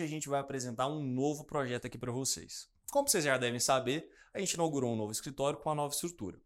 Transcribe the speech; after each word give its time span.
hoje 0.00 0.04
a 0.04 0.08
gente 0.08 0.28
vai 0.30 0.40
apresentar 0.40 0.88
um 0.88 1.02
novo 1.02 1.44
projeto 1.44 1.86
aqui 1.86 1.98
para 1.98 2.10
vocês. 2.10 2.68
Como 2.90 3.06
vocês 3.06 3.22
já 3.22 3.36
devem 3.36 3.60
saber, 3.60 4.10
a 4.32 4.38
gente 4.38 4.54
inaugurou 4.54 4.92
um 4.92 4.96
novo 4.96 5.12
escritório 5.12 5.58
com 5.58 5.68
uma 5.68 5.74
nova 5.74 5.92
estrutura. 5.92 6.40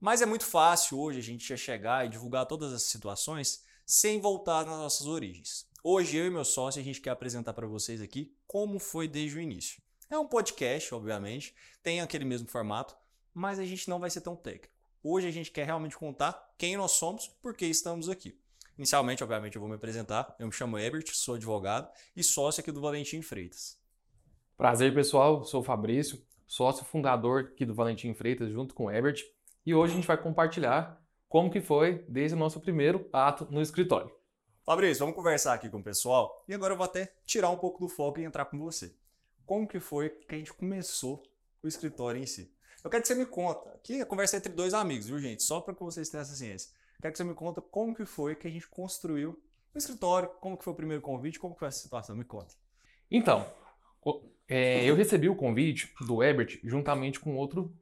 Mas 0.00 0.22
é 0.22 0.26
muito 0.26 0.44
fácil 0.44 0.98
hoje 0.98 1.18
a 1.18 1.22
gente 1.22 1.56
chegar 1.56 2.06
e 2.06 2.08
divulgar 2.08 2.46
todas 2.46 2.72
as 2.72 2.84
situações 2.84 3.64
sem 3.84 4.20
voltar 4.20 4.64
nas 4.64 4.78
nossas 4.78 5.06
origens. 5.08 5.66
Hoje 5.82 6.16
eu 6.16 6.26
e 6.26 6.30
meu 6.30 6.44
sócio 6.44 6.80
a 6.80 6.84
gente 6.84 7.00
quer 7.00 7.10
apresentar 7.10 7.52
para 7.52 7.66
vocês 7.66 8.00
aqui 8.00 8.32
como 8.46 8.78
foi 8.78 9.08
desde 9.08 9.38
o 9.38 9.40
início. 9.40 9.82
É 10.08 10.16
um 10.16 10.26
podcast, 10.26 10.94
obviamente, 10.94 11.54
tem 11.82 12.00
aquele 12.00 12.24
mesmo 12.24 12.46
formato, 12.46 12.96
mas 13.34 13.58
a 13.58 13.64
gente 13.64 13.88
não 13.88 13.98
vai 13.98 14.10
ser 14.10 14.20
tão 14.20 14.36
técnico. 14.36 14.72
Hoje 15.02 15.26
a 15.26 15.32
gente 15.32 15.50
quer 15.50 15.64
realmente 15.64 15.96
contar 15.96 16.54
quem 16.56 16.76
nós 16.76 16.92
somos, 16.92 17.26
por 17.26 17.54
que 17.54 17.66
estamos 17.66 18.08
aqui. 18.08 18.38
Inicialmente, 18.80 19.22
obviamente, 19.22 19.56
eu 19.56 19.60
vou 19.60 19.68
me 19.68 19.76
apresentar. 19.76 20.34
Eu 20.38 20.46
me 20.46 20.52
chamo 20.54 20.78
Ebert, 20.78 21.12
sou 21.12 21.34
advogado 21.34 21.86
e 22.16 22.24
sócio 22.24 22.62
aqui 22.62 22.72
do 22.72 22.80
Valentim 22.80 23.20
Freitas. 23.20 23.78
Prazer, 24.56 24.94
pessoal. 24.94 25.44
Sou 25.44 25.60
o 25.60 25.62
Fabrício, 25.62 26.18
sócio 26.46 26.82
fundador 26.86 27.50
aqui 27.52 27.66
do 27.66 27.74
Valentim 27.74 28.14
Freitas, 28.14 28.50
junto 28.50 28.74
com 28.74 28.86
o 28.86 28.90
Ebert. 28.90 29.20
E 29.66 29.74
hoje 29.74 29.92
a 29.92 29.96
gente 29.96 30.06
vai 30.06 30.16
compartilhar 30.16 30.98
como 31.28 31.50
que 31.50 31.60
foi 31.60 32.06
desde 32.08 32.34
o 32.34 32.38
nosso 32.38 32.58
primeiro 32.58 33.06
ato 33.12 33.46
no 33.50 33.60
escritório. 33.60 34.10
Fabrício, 34.64 35.00
vamos 35.00 35.14
conversar 35.14 35.52
aqui 35.52 35.68
com 35.68 35.80
o 35.80 35.84
pessoal. 35.84 36.42
E 36.48 36.54
agora 36.54 36.72
eu 36.72 36.78
vou 36.78 36.86
até 36.86 37.12
tirar 37.26 37.50
um 37.50 37.58
pouco 37.58 37.80
do 37.80 37.86
foco 37.86 38.18
e 38.18 38.24
entrar 38.24 38.46
com 38.46 38.58
você. 38.58 38.96
Como 39.44 39.68
que 39.68 39.78
foi 39.78 40.08
que 40.08 40.34
a 40.34 40.38
gente 40.38 40.54
começou 40.54 41.22
o 41.62 41.68
escritório 41.68 42.18
em 42.18 42.24
si? 42.24 42.50
Eu 42.82 42.88
quero 42.88 43.02
que 43.02 43.08
você 43.08 43.14
me 43.14 43.26
conta. 43.26 43.68
Aqui 43.74 44.00
a 44.00 44.06
conversa 44.06 44.36
é 44.36 44.38
entre 44.38 44.54
dois 44.54 44.72
amigos, 44.72 45.06
viu, 45.06 45.18
gente? 45.18 45.42
Só 45.42 45.60
para 45.60 45.74
que 45.74 45.82
vocês 45.82 46.08
tenham 46.08 46.22
essa 46.22 46.34
ciência. 46.34 46.79
Quero 47.00 47.12
que 47.12 47.18
você 47.18 47.24
me 47.24 47.34
conta 47.34 47.60
como 47.60 47.94
que 47.94 48.04
foi 48.04 48.34
que 48.34 48.46
a 48.46 48.50
gente 48.50 48.68
construiu 48.68 49.40
o 49.74 49.78
escritório, 49.78 50.28
como 50.40 50.56
que 50.56 50.64
foi 50.64 50.72
o 50.72 50.76
primeiro 50.76 51.02
convite, 51.02 51.38
como 51.38 51.54
que 51.54 51.60
foi 51.60 51.68
essa 51.68 51.80
situação. 51.80 52.16
Me 52.16 52.24
conta. 52.24 52.54
Então, 53.10 53.46
é, 54.48 54.84
eu 54.84 54.94
recebi 54.94 55.28
o 55.28 55.36
convite 55.36 55.92
do 56.06 56.22
Ebert 56.22 56.60
juntamente 56.64 57.20
com 57.20 57.36
outro 57.36 57.72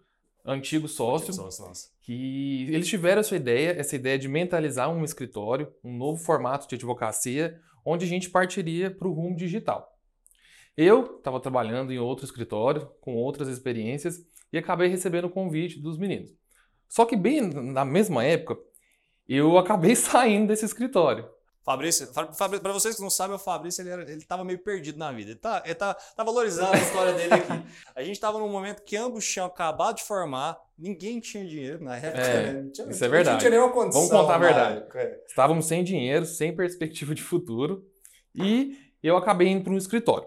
antigo 0.44 0.88
sócio, 0.88 1.32
sócio 1.32 1.90
que 2.08 2.66
eles 2.70 2.88
tiveram 2.88 3.20
essa 3.20 3.36
ideia, 3.36 3.72
essa 3.78 3.94
ideia 3.94 4.18
de 4.18 4.28
mentalizar 4.28 4.88
um 4.88 5.04
escritório, 5.04 5.70
um 5.84 5.94
novo 5.94 6.22
formato 6.22 6.66
de 6.66 6.74
advocacia, 6.74 7.60
onde 7.84 8.06
a 8.06 8.08
gente 8.08 8.30
partiria 8.30 8.90
para 8.90 9.06
o 9.06 9.12
rumo 9.12 9.36
digital. 9.36 9.94
Eu 10.74 11.18
estava 11.18 11.38
trabalhando 11.38 11.92
em 11.92 11.98
outro 11.98 12.24
escritório, 12.24 12.88
com 13.00 13.14
outras 13.14 13.46
experiências, 13.48 14.24
e 14.50 14.56
acabei 14.56 14.88
recebendo 14.88 15.26
o 15.26 15.30
convite 15.30 15.78
dos 15.80 15.98
meninos. 15.98 16.30
Só 16.88 17.04
que 17.04 17.14
bem 17.14 17.42
na 17.42 17.84
mesma 17.84 18.24
época, 18.24 18.58
eu 19.28 19.58
acabei 19.58 19.94
saindo 19.96 20.48
desse 20.48 20.64
escritório. 20.64 21.28
Fabrício, 21.68 22.06
Fabrício 22.06 22.62
para 22.62 22.72
vocês 22.72 22.96
que 22.96 23.02
não 23.02 23.10
sabem, 23.10 23.36
o 23.36 23.38
Fabrício 23.38 23.82
ele, 23.82 23.90
era, 23.90 24.10
ele 24.10 24.24
tava 24.24 24.42
meio 24.42 24.58
perdido 24.58 24.98
na 24.98 25.12
vida. 25.12 25.32
Ele 25.32 25.38
tá, 25.38 25.62
ele 25.66 25.74
tá, 25.74 25.92
tá 25.92 26.24
valorizando 26.24 26.72
a 26.72 26.78
história 26.78 27.12
dele 27.12 27.34
aqui. 27.34 27.62
A 27.94 28.02
gente 28.02 28.18
tava 28.18 28.38
num 28.38 28.48
momento 28.48 28.82
que 28.82 28.96
ambos 28.96 29.26
tinham 29.26 29.46
acabado 29.46 29.96
de 29.96 30.04
formar, 30.04 30.58
ninguém 30.78 31.20
tinha 31.20 31.44
dinheiro 31.44 31.84
na 31.84 31.98
época. 31.98 32.22
É, 32.22 32.52
né? 32.54 32.70
tinha, 32.72 32.88
isso 32.88 33.04
é 33.04 33.08
verdade. 33.08 33.34
Não 33.34 33.38
tinha 33.38 33.50
nenhuma 33.50 33.70
condição. 33.70 34.00
Vamos 34.00 34.16
contar 34.16 34.34
a 34.36 34.38
verdade. 34.38 34.84
É. 34.94 35.24
Estávamos 35.26 35.66
sem 35.66 35.84
dinheiro, 35.84 36.24
sem 36.24 36.56
perspectiva 36.56 37.14
de 37.14 37.22
futuro 37.22 37.86
e 38.34 38.78
eu 39.02 39.18
acabei 39.18 39.48
indo 39.48 39.64
para 39.64 39.72
um 39.74 39.76
escritório. 39.76 40.26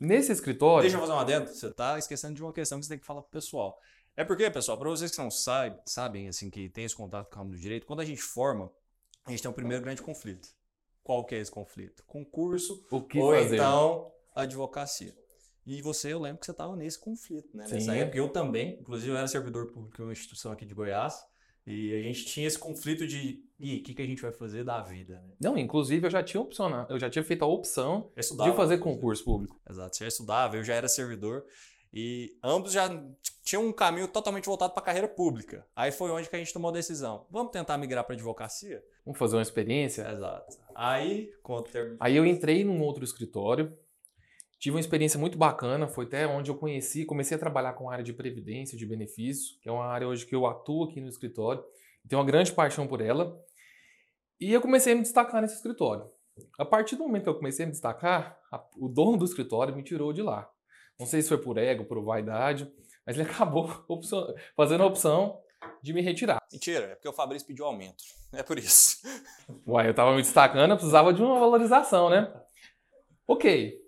Nesse 0.00 0.32
escritório. 0.32 0.82
Deixa 0.82 0.96
eu 0.96 1.00
fazer 1.00 1.12
uma 1.12 1.22
adendo. 1.22 1.46
Você 1.46 1.70
tá 1.70 1.96
esquecendo 1.96 2.34
de 2.34 2.42
uma 2.42 2.52
questão 2.52 2.80
que 2.80 2.86
você 2.86 2.88
tem 2.88 2.98
que 2.98 3.06
falar 3.06 3.22
pro 3.22 3.30
pessoal. 3.30 3.78
É 4.16 4.24
porque, 4.24 4.50
pessoal, 4.50 4.78
para 4.78 4.88
vocês 4.90 5.10
que 5.10 5.18
não 5.18 5.30
sabem, 5.30 5.78
sabem 5.86 6.28
assim, 6.28 6.50
que 6.50 6.68
tem 6.68 6.84
esse 6.84 6.94
contato 6.94 7.28
com 7.28 7.36
o 7.36 7.38
ramo 7.38 7.50
do 7.52 7.58
direito, 7.58 7.86
quando 7.86 8.00
a 8.00 8.04
gente 8.04 8.22
forma, 8.22 8.70
a 9.24 9.30
gente 9.30 9.42
tem 9.42 9.48
o 9.48 9.52
um 9.52 9.54
primeiro 9.54 9.82
grande 9.82 10.02
conflito. 10.02 10.48
Qual 11.02 11.24
que 11.24 11.34
é 11.34 11.38
esse 11.38 11.50
conflito? 11.50 12.04
Concurso 12.06 12.86
ou 12.90 13.08
fazer? 13.34 13.56
então 13.56 14.12
advocacia. 14.34 15.14
E 15.64 15.80
você, 15.80 16.12
eu 16.12 16.20
lembro 16.20 16.40
que 16.40 16.46
você 16.46 16.52
estava 16.52 16.74
nesse 16.76 16.98
conflito, 16.98 17.56
né? 17.56 17.66
Sim. 17.66 17.74
Nessa 17.74 17.94
época 17.94 18.18
eu 18.18 18.28
também, 18.28 18.78
inclusive 18.80 19.10
eu 19.10 19.16
era 19.16 19.28
servidor 19.28 19.72
público 19.72 19.96
de 19.96 20.02
uma 20.02 20.12
instituição 20.12 20.50
aqui 20.52 20.66
de 20.66 20.74
Goiás, 20.74 21.24
e 21.64 21.94
a 21.94 22.02
gente 22.02 22.24
tinha 22.24 22.46
esse 22.46 22.58
conflito 22.58 23.06
de, 23.06 23.44
e 23.58 23.76
o 23.76 23.82
que, 23.84 23.94
que 23.94 24.02
a 24.02 24.06
gente 24.06 24.20
vai 24.20 24.32
fazer 24.32 24.64
da 24.64 24.80
vida? 24.80 25.22
Né? 25.22 25.34
Não, 25.40 25.56
inclusive 25.56 26.04
eu 26.04 26.10
já 26.10 26.20
tinha 26.22 26.40
opção, 26.40 26.86
eu 26.90 26.98
já 26.98 27.08
tinha 27.08 27.22
feito 27.22 27.44
a 27.44 27.46
opção 27.46 28.10
de 28.16 28.52
fazer 28.56 28.78
concurso 28.78 29.24
público. 29.24 29.60
Exato, 29.68 29.96
você 29.96 30.04
já 30.04 30.08
estudava, 30.08 30.56
eu 30.56 30.64
já 30.64 30.74
era 30.74 30.88
servidor, 30.88 31.44
e 31.92 32.38
ambos 32.42 32.72
já 32.72 32.88
tinham 33.42 33.66
um 33.66 33.72
caminho 33.72 34.08
totalmente 34.08 34.46
voltado 34.46 34.72
para 34.72 34.82
a 34.82 34.86
carreira 34.86 35.08
pública. 35.08 35.66
Aí 35.76 35.92
foi 35.92 36.10
onde 36.10 36.28
que 36.28 36.36
a 36.36 36.38
gente 36.38 36.52
tomou 36.52 36.70
a 36.70 36.72
decisão. 36.72 37.26
Vamos 37.30 37.52
tentar 37.52 37.76
migrar 37.76 38.04
para 38.04 38.14
advocacia? 38.14 38.82
Vamos 39.04 39.18
fazer 39.18 39.36
uma 39.36 39.42
experiência? 39.42 40.08
Exato. 40.10 40.56
Aí, 40.74 41.30
quando 41.42 41.64
terminou... 41.64 41.98
Aí 42.00 42.16
eu 42.16 42.24
entrei 42.24 42.64
num 42.64 42.80
outro 42.80 43.04
escritório, 43.04 43.76
tive 44.58 44.76
uma 44.76 44.80
experiência 44.80 45.18
muito 45.18 45.36
bacana, 45.36 45.86
foi 45.86 46.06
até 46.06 46.26
onde 46.26 46.50
eu 46.50 46.54
conheci, 46.54 47.04
comecei 47.04 47.36
a 47.36 47.40
trabalhar 47.40 47.74
com 47.74 47.90
a 47.90 47.92
área 47.92 48.04
de 48.04 48.12
previdência, 48.12 48.78
de 48.78 48.86
benefício, 48.86 49.58
que 49.60 49.68
é 49.68 49.72
uma 49.72 49.84
área 49.84 50.08
hoje 50.08 50.24
que 50.24 50.34
eu 50.34 50.46
atuo 50.46 50.84
aqui 50.84 51.00
no 51.00 51.08
escritório, 51.08 51.62
tenho 52.08 52.20
uma 52.20 52.26
grande 52.26 52.52
paixão 52.52 52.86
por 52.86 53.00
ela. 53.00 53.38
E 54.40 54.52
eu 54.52 54.60
comecei 54.60 54.92
a 54.92 54.96
me 54.96 55.02
destacar 55.02 55.42
nesse 55.42 55.56
escritório. 55.56 56.10
A 56.58 56.64
partir 56.64 56.96
do 56.96 57.02
momento 57.02 57.24
que 57.24 57.28
eu 57.28 57.34
comecei 57.34 57.64
a 57.64 57.66
me 57.66 57.72
destacar, 57.72 58.38
a, 58.50 58.64
o 58.76 58.88
dono 58.88 59.18
do 59.18 59.24
escritório 59.24 59.74
me 59.76 59.82
tirou 59.82 60.12
de 60.12 60.22
lá. 60.22 60.50
Não 61.02 61.06
sei 61.06 61.20
se 61.20 61.28
foi 61.28 61.38
por 61.38 61.58
ego, 61.58 61.84
por 61.84 62.00
vaidade, 62.00 62.70
mas 63.04 63.18
ele 63.18 63.26
acabou 63.28 63.84
opção, 63.88 64.32
fazendo 64.56 64.84
a 64.84 64.86
opção 64.86 65.40
de 65.82 65.92
me 65.92 66.00
retirar. 66.00 66.40
Mentira, 66.52 66.84
é 66.84 66.94
porque 66.94 67.08
o 67.08 67.12
Fabrício 67.12 67.46
pediu 67.46 67.66
aumento. 67.66 68.04
É 68.34 68.42
por 68.42 68.58
isso. 68.58 68.96
Uai, 69.66 69.90
eu 69.90 69.92
tava 69.92 70.16
me 70.16 70.22
destacando, 70.22 70.70
eu 70.70 70.76
precisava 70.76 71.12
de 71.12 71.22
uma 71.22 71.38
valorização, 71.38 72.08
né? 72.08 72.32
Ok. 73.28 73.78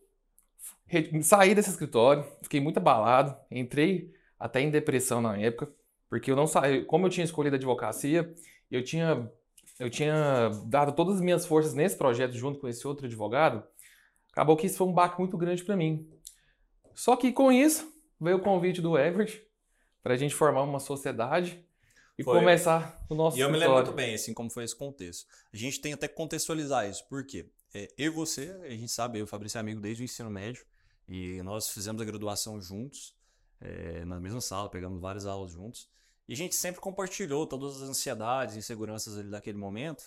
Saí 1.23 1.55
desse 1.55 1.71
escritório, 1.71 2.27
fiquei 2.43 2.61
muito 2.61 2.77
abalado, 2.77 3.35
entrei 3.51 4.13
até 4.39 4.61
em 4.61 4.71
depressão 4.71 5.23
na 5.23 5.39
época, 5.39 5.73
porque 6.11 6.31
eu 6.31 6.37
não 6.37 6.47
saí, 6.47 6.85
como 6.85 7.07
eu 7.07 7.11
tinha 7.11 7.25
escolhido 7.25 7.57
a 7.57 7.59
advocacia, 7.59 8.35
eu 8.71 8.85
tinha 8.85 9.33
eu 9.81 9.89
tinha 9.89 10.51
dado 10.67 10.93
todas 10.93 11.15
as 11.15 11.21
minhas 11.23 11.47
forças 11.47 11.73
nesse 11.73 11.97
projeto 11.97 12.35
junto 12.35 12.61
com 12.61 12.69
esse 12.69 12.87
outro 12.87 13.07
advogado, 13.07 13.65
acabou 14.31 14.59
que 14.59 14.67
isso 14.67 14.77
foi 14.77 14.87
um 14.87 14.93
baque 14.93 15.19
muito 15.19 15.39
grande 15.39 15.65
para 15.65 15.75
mim. 15.75 16.07
Só 16.95 17.17
que 17.17 17.33
com 17.33 17.51
isso 17.51 17.93
veio 18.21 18.37
o 18.37 18.41
convite 18.41 18.81
do 18.81 18.97
Everett 18.97 19.43
para 20.03 20.15
a 20.15 20.17
gente 20.17 20.35
formar 20.35 20.63
uma 20.63 20.81
sociedade 20.81 21.65
e 22.19 22.23
foi. 22.23 22.39
começar 22.39 23.05
o 23.09 23.15
nosso 23.15 23.37
E 23.37 23.41
eu 23.41 23.51
me 23.51 23.59
lembro 23.59 23.75
muito 23.75 23.93
bem, 23.93 24.15
assim, 24.15 24.33
como 24.33 24.51
foi 24.51 24.65
esse 24.65 24.77
contexto. 24.77 25.27
A 25.53 25.57
gente 25.57 25.81
tem 25.81 25.93
até 25.93 26.07
que 26.07 26.15
contextualizar 26.15 26.89
isso. 26.89 27.05
Por 27.09 27.25
quê? 27.25 27.47
É, 27.75 27.93
eu 27.99 28.07
e 28.07 28.15
você, 28.15 28.55
a 28.63 28.71
gente 28.71 28.89
sabe, 28.89 29.19
eu 29.19 29.21
e 29.21 29.25
o 29.25 29.27
Fabrício 29.27 29.59
é 29.59 29.61
amigo 29.61 29.81
desde 29.81 30.03
o 30.03 30.05
ensino 30.05 30.31
médio 30.31 30.65
e 31.09 31.43
nós 31.43 31.69
fizemos 31.69 32.01
a 32.01 32.05
graduação 32.05 32.61
juntos, 32.61 33.15
é, 33.61 34.05
na 34.05 34.21
mesma 34.21 34.41
sala, 34.41 34.71
pegamos 34.71 35.01
várias 35.01 35.27
aulas 35.27 35.51
juntos. 35.51 35.89
E 36.29 36.33
a 36.33 36.37
gente 36.37 36.55
sempre 36.55 36.81
compartilhou 36.81 37.47
todas 37.47 37.83
as 37.83 37.89
ansiedades 37.89 38.55
e 38.55 38.59
inseguranças 38.59 39.19
ali 39.19 39.29
daquele 39.29 39.59
momento. 39.59 40.05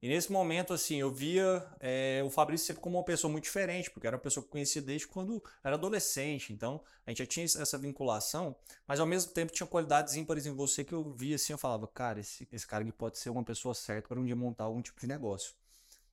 E 0.00 0.08
nesse 0.08 0.30
momento, 0.30 0.72
assim, 0.72 0.96
eu 0.96 1.10
via 1.10 1.66
é, 1.80 2.22
o 2.24 2.30
Fabrício 2.30 2.68
sempre 2.68 2.80
como 2.80 2.96
uma 2.96 3.04
pessoa 3.04 3.30
muito 3.30 3.44
diferente, 3.44 3.90
porque 3.90 4.06
era 4.06 4.14
uma 4.14 4.22
pessoa 4.22 4.42
que 4.44 4.48
eu 4.48 4.52
conhecia 4.52 4.80
desde 4.80 5.08
quando 5.08 5.42
era 5.62 5.74
adolescente. 5.74 6.52
Então, 6.52 6.80
a 7.04 7.10
gente 7.10 7.18
já 7.18 7.26
tinha 7.26 7.44
essa 7.44 7.76
vinculação, 7.76 8.54
mas 8.86 9.00
ao 9.00 9.06
mesmo 9.06 9.32
tempo 9.32 9.52
tinha 9.52 9.66
qualidades 9.66 10.14
ímpares 10.14 10.46
em 10.46 10.54
você 10.54 10.84
que 10.84 10.92
eu 10.92 11.12
via 11.12 11.34
assim, 11.34 11.52
eu 11.52 11.58
falava, 11.58 11.88
cara, 11.88 12.20
esse, 12.20 12.46
esse 12.52 12.66
cara 12.66 12.84
aqui 12.84 12.92
pode 12.92 13.18
ser 13.18 13.30
uma 13.30 13.42
pessoa 13.42 13.74
certa 13.74 14.08
para 14.08 14.20
um 14.20 14.24
dia 14.24 14.36
montar 14.36 14.64
algum 14.64 14.80
tipo 14.80 15.00
de 15.00 15.08
negócio. 15.08 15.54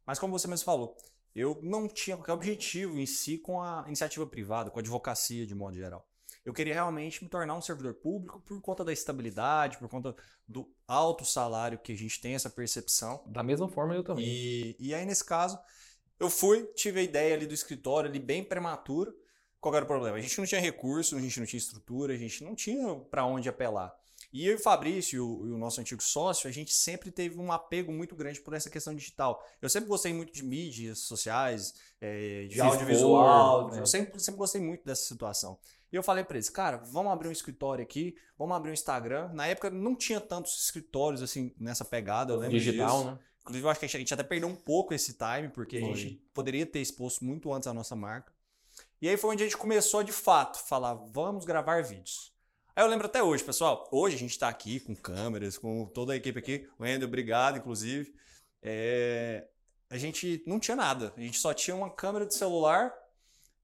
Mas 0.04 0.18
como 0.18 0.38
você 0.38 0.48
mesmo 0.48 0.66
falou, 0.66 0.98
eu 1.36 1.60
não 1.62 1.88
tinha 1.88 2.18
qualquer 2.18 2.34
objetivo 2.34 2.98
em 2.98 3.06
si 3.06 3.38
com 3.38 3.62
a 3.62 3.84
iniciativa 3.86 4.26
privada, 4.26 4.72
com 4.72 4.80
a 4.80 4.82
advocacia 4.82 5.46
de 5.46 5.54
modo 5.54 5.76
geral. 5.76 6.08
Eu 6.46 6.54
queria 6.54 6.76
realmente 6.76 7.24
me 7.24 7.30
tornar 7.30 7.56
um 7.56 7.62
servidor 7.62 7.96
público 7.96 8.40
por 8.42 8.62
conta 8.62 8.86
da 8.86 8.94
estabilidade, 8.94 9.80
por 9.80 9.90
conta 9.90 10.16
do 10.48 10.72
alto 10.88 11.26
salário 11.26 11.80
que 11.80 11.92
a 11.92 11.98
gente 11.98 12.22
tem 12.22 12.36
essa 12.36 12.52
percepção. 12.52 13.24
Da 13.26 13.42
mesma 13.42 13.68
forma 13.68 13.96
eu 13.96 14.04
também. 14.04 14.26
E, 14.26 14.76
e 14.80 14.94
aí, 14.94 15.06
nesse 15.06 15.26
caso, 15.26 15.58
eu 16.20 16.30
fui, 16.30 16.64
tive 16.76 17.00
a 17.00 17.04
ideia 17.04 17.34
ali 17.34 17.48
do 17.48 17.54
escritório 17.54 18.10
ali 18.10 18.20
bem 18.20 18.44
prematuro. 18.44 19.12
Qual 19.60 19.74
era 19.74 19.84
o 19.84 19.88
problema? 19.88 20.18
A 20.18 20.22
gente 20.22 20.38
não 20.38 20.46
tinha 20.46 20.62
recurso, 20.62 21.18
a 21.18 21.20
gente 21.20 21.40
não 21.40 21.48
tinha 21.48 21.58
estrutura, 21.58 22.14
a 22.14 22.18
gente 22.18 22.44
não 22.44 22.54
tinha 22.54 22.94
para 22.96 23.26
onde 23.26 23.50
apelar. 23.50 23.92
E 24.32 24.46
eu 24.46 24.52
e 24.52 24.56
o 24.56 24.60
Fabrício, 24.60 25.16
e 25.16 25.20
o, 25.20 25.48
e 25.48 25.52
o, 25.52 25.58
nosso 25.58 25.80
antigo 25.80 26.04
sócio, 26.04 26.48
a 26.48 26.52
gente 26.52 26.74
sempre 26.74 27.10
teve 27.10 27.40
um 27.40 27.52
apego 27.52 27.92
muito 27.92 28.16
grande 28.16 28.42
por 28.42 28.54
essa 28.54 28.70
questão 28.70 28.94
digital. 28.94 29.44
Eu 29.62 29.70
sempre 29.70 29.90
gostei 29.90 30.14
muito 30.14 30.34
de 30.34 30.44
mídias 30.44 31.00
sociais, 31.00 31.74
é, 32.02 32.46
de 32.48 32.60
audiovisual. 32.60 33.72
né? 33.72 33.80
Eu 33.80 33.86
sempre, 33.86 34.20
sempre 34.20 34.38
gostei 34.38 34.62
muito 34.62 34.86
dessa 34.86 35.04
situação. 35.04 35.58
E 35.96 35.98
eu 35.98 36.04
falei 36.04 36.26
para 36.26 36.36
eles, 36.36 36.50
cara, 36.50 36.76
vamos 36.76 37.10
abrir 37.10 37.30
um 37.30 37.32
escritório 37.32 37.82
aqui, 37.82 38.18
vamos 38.38 38.54
abrir 38.54 38.72
um 38.72 38.74
Instagram. 38.74 39.30
Na 39.32 39.48
época 39.48 39.70
não 39.70 39.96
tinha 39.96 40.20
tantos 40.20 40.66
escritórios 40.66 41.22
assim 41.22 41.56
nessa 41.58 41.86
pegada, 41.86 42.34
eu 42.34 42.38
lembro 42.38 42.60
Digital, 42.60 42.98
disso. 42.98 43.12
né? 43.12 43.20
Inclusive, 43.40 43.66
eu 43.66 43.70
acho 43.70 43.80
que 43.80 43.86
a 43.86 43.90
gente 43.90 44.14
até 44.14 44.22
perdeu 44.22 44.50
um 44.50 44.58
pouco 44.58 44.94
esse 44.94 45.14
time, 45.14 45.48
porque 45.48 45.78
a 45.78 45.80
gente 45.80 46.22
poderia 46.34 46.66
ter 46.66 46.82
exposto 46.82 47.24
muito 47.24 47.54
antes 47.54 47.66
a 47.66 47.74
nossa 47.74 47.96
marca. 47.96 48.34
E 49.02 49.08
aí 49.08 49.16
foi 49.16 49.30
onde 49.30 49.44
a 49.44 49.46
gente 49.46 49.56
começou 49.56 50.04
de 50.04 50.12
fato 50.12 50.60
falar, 50.68 50.96
vamos 50.96 51.46
gravar 51.46 51.82
vídeos. 51.82 52.34
Aí 52.76 52.84
eu 52.84 52.90
lembro 52.90 53.06
até 53.06 53.24
hoje, 53.24 53.42
pessoal. 53.42 53.88
Hoje 53.90 54.18
a 54.18 54.20
gente 54.20 54.32
está 54.32 54.50
aqui 54.50 54.82
com 54.82 54.94
câmeras, 54.98 55.58
com 55.58 55.86
toda 55.86 56.12
a 56.12 56.18
equipe 56.18 56.38
aqui. 56.38 56.68
O 56.78 56.86
Ender, 56.86 57.08
obrigado, 57.08 57.58
inclusive. 57.58 58.14
É... 58.62 59.48
A 59.90 59.98
gente 59.98 60.44
não 60.46 60.60
tinha 60.60 60.76
nada. 60.76 61.14
A 61.16 61.22
gente 61.22 61.40
só 61.40 61.54
tinha 61.54 61.74
uma 61.74 61.90
câmera 61.90 62.26
de 62.26 62.36
celular 62.36 62.94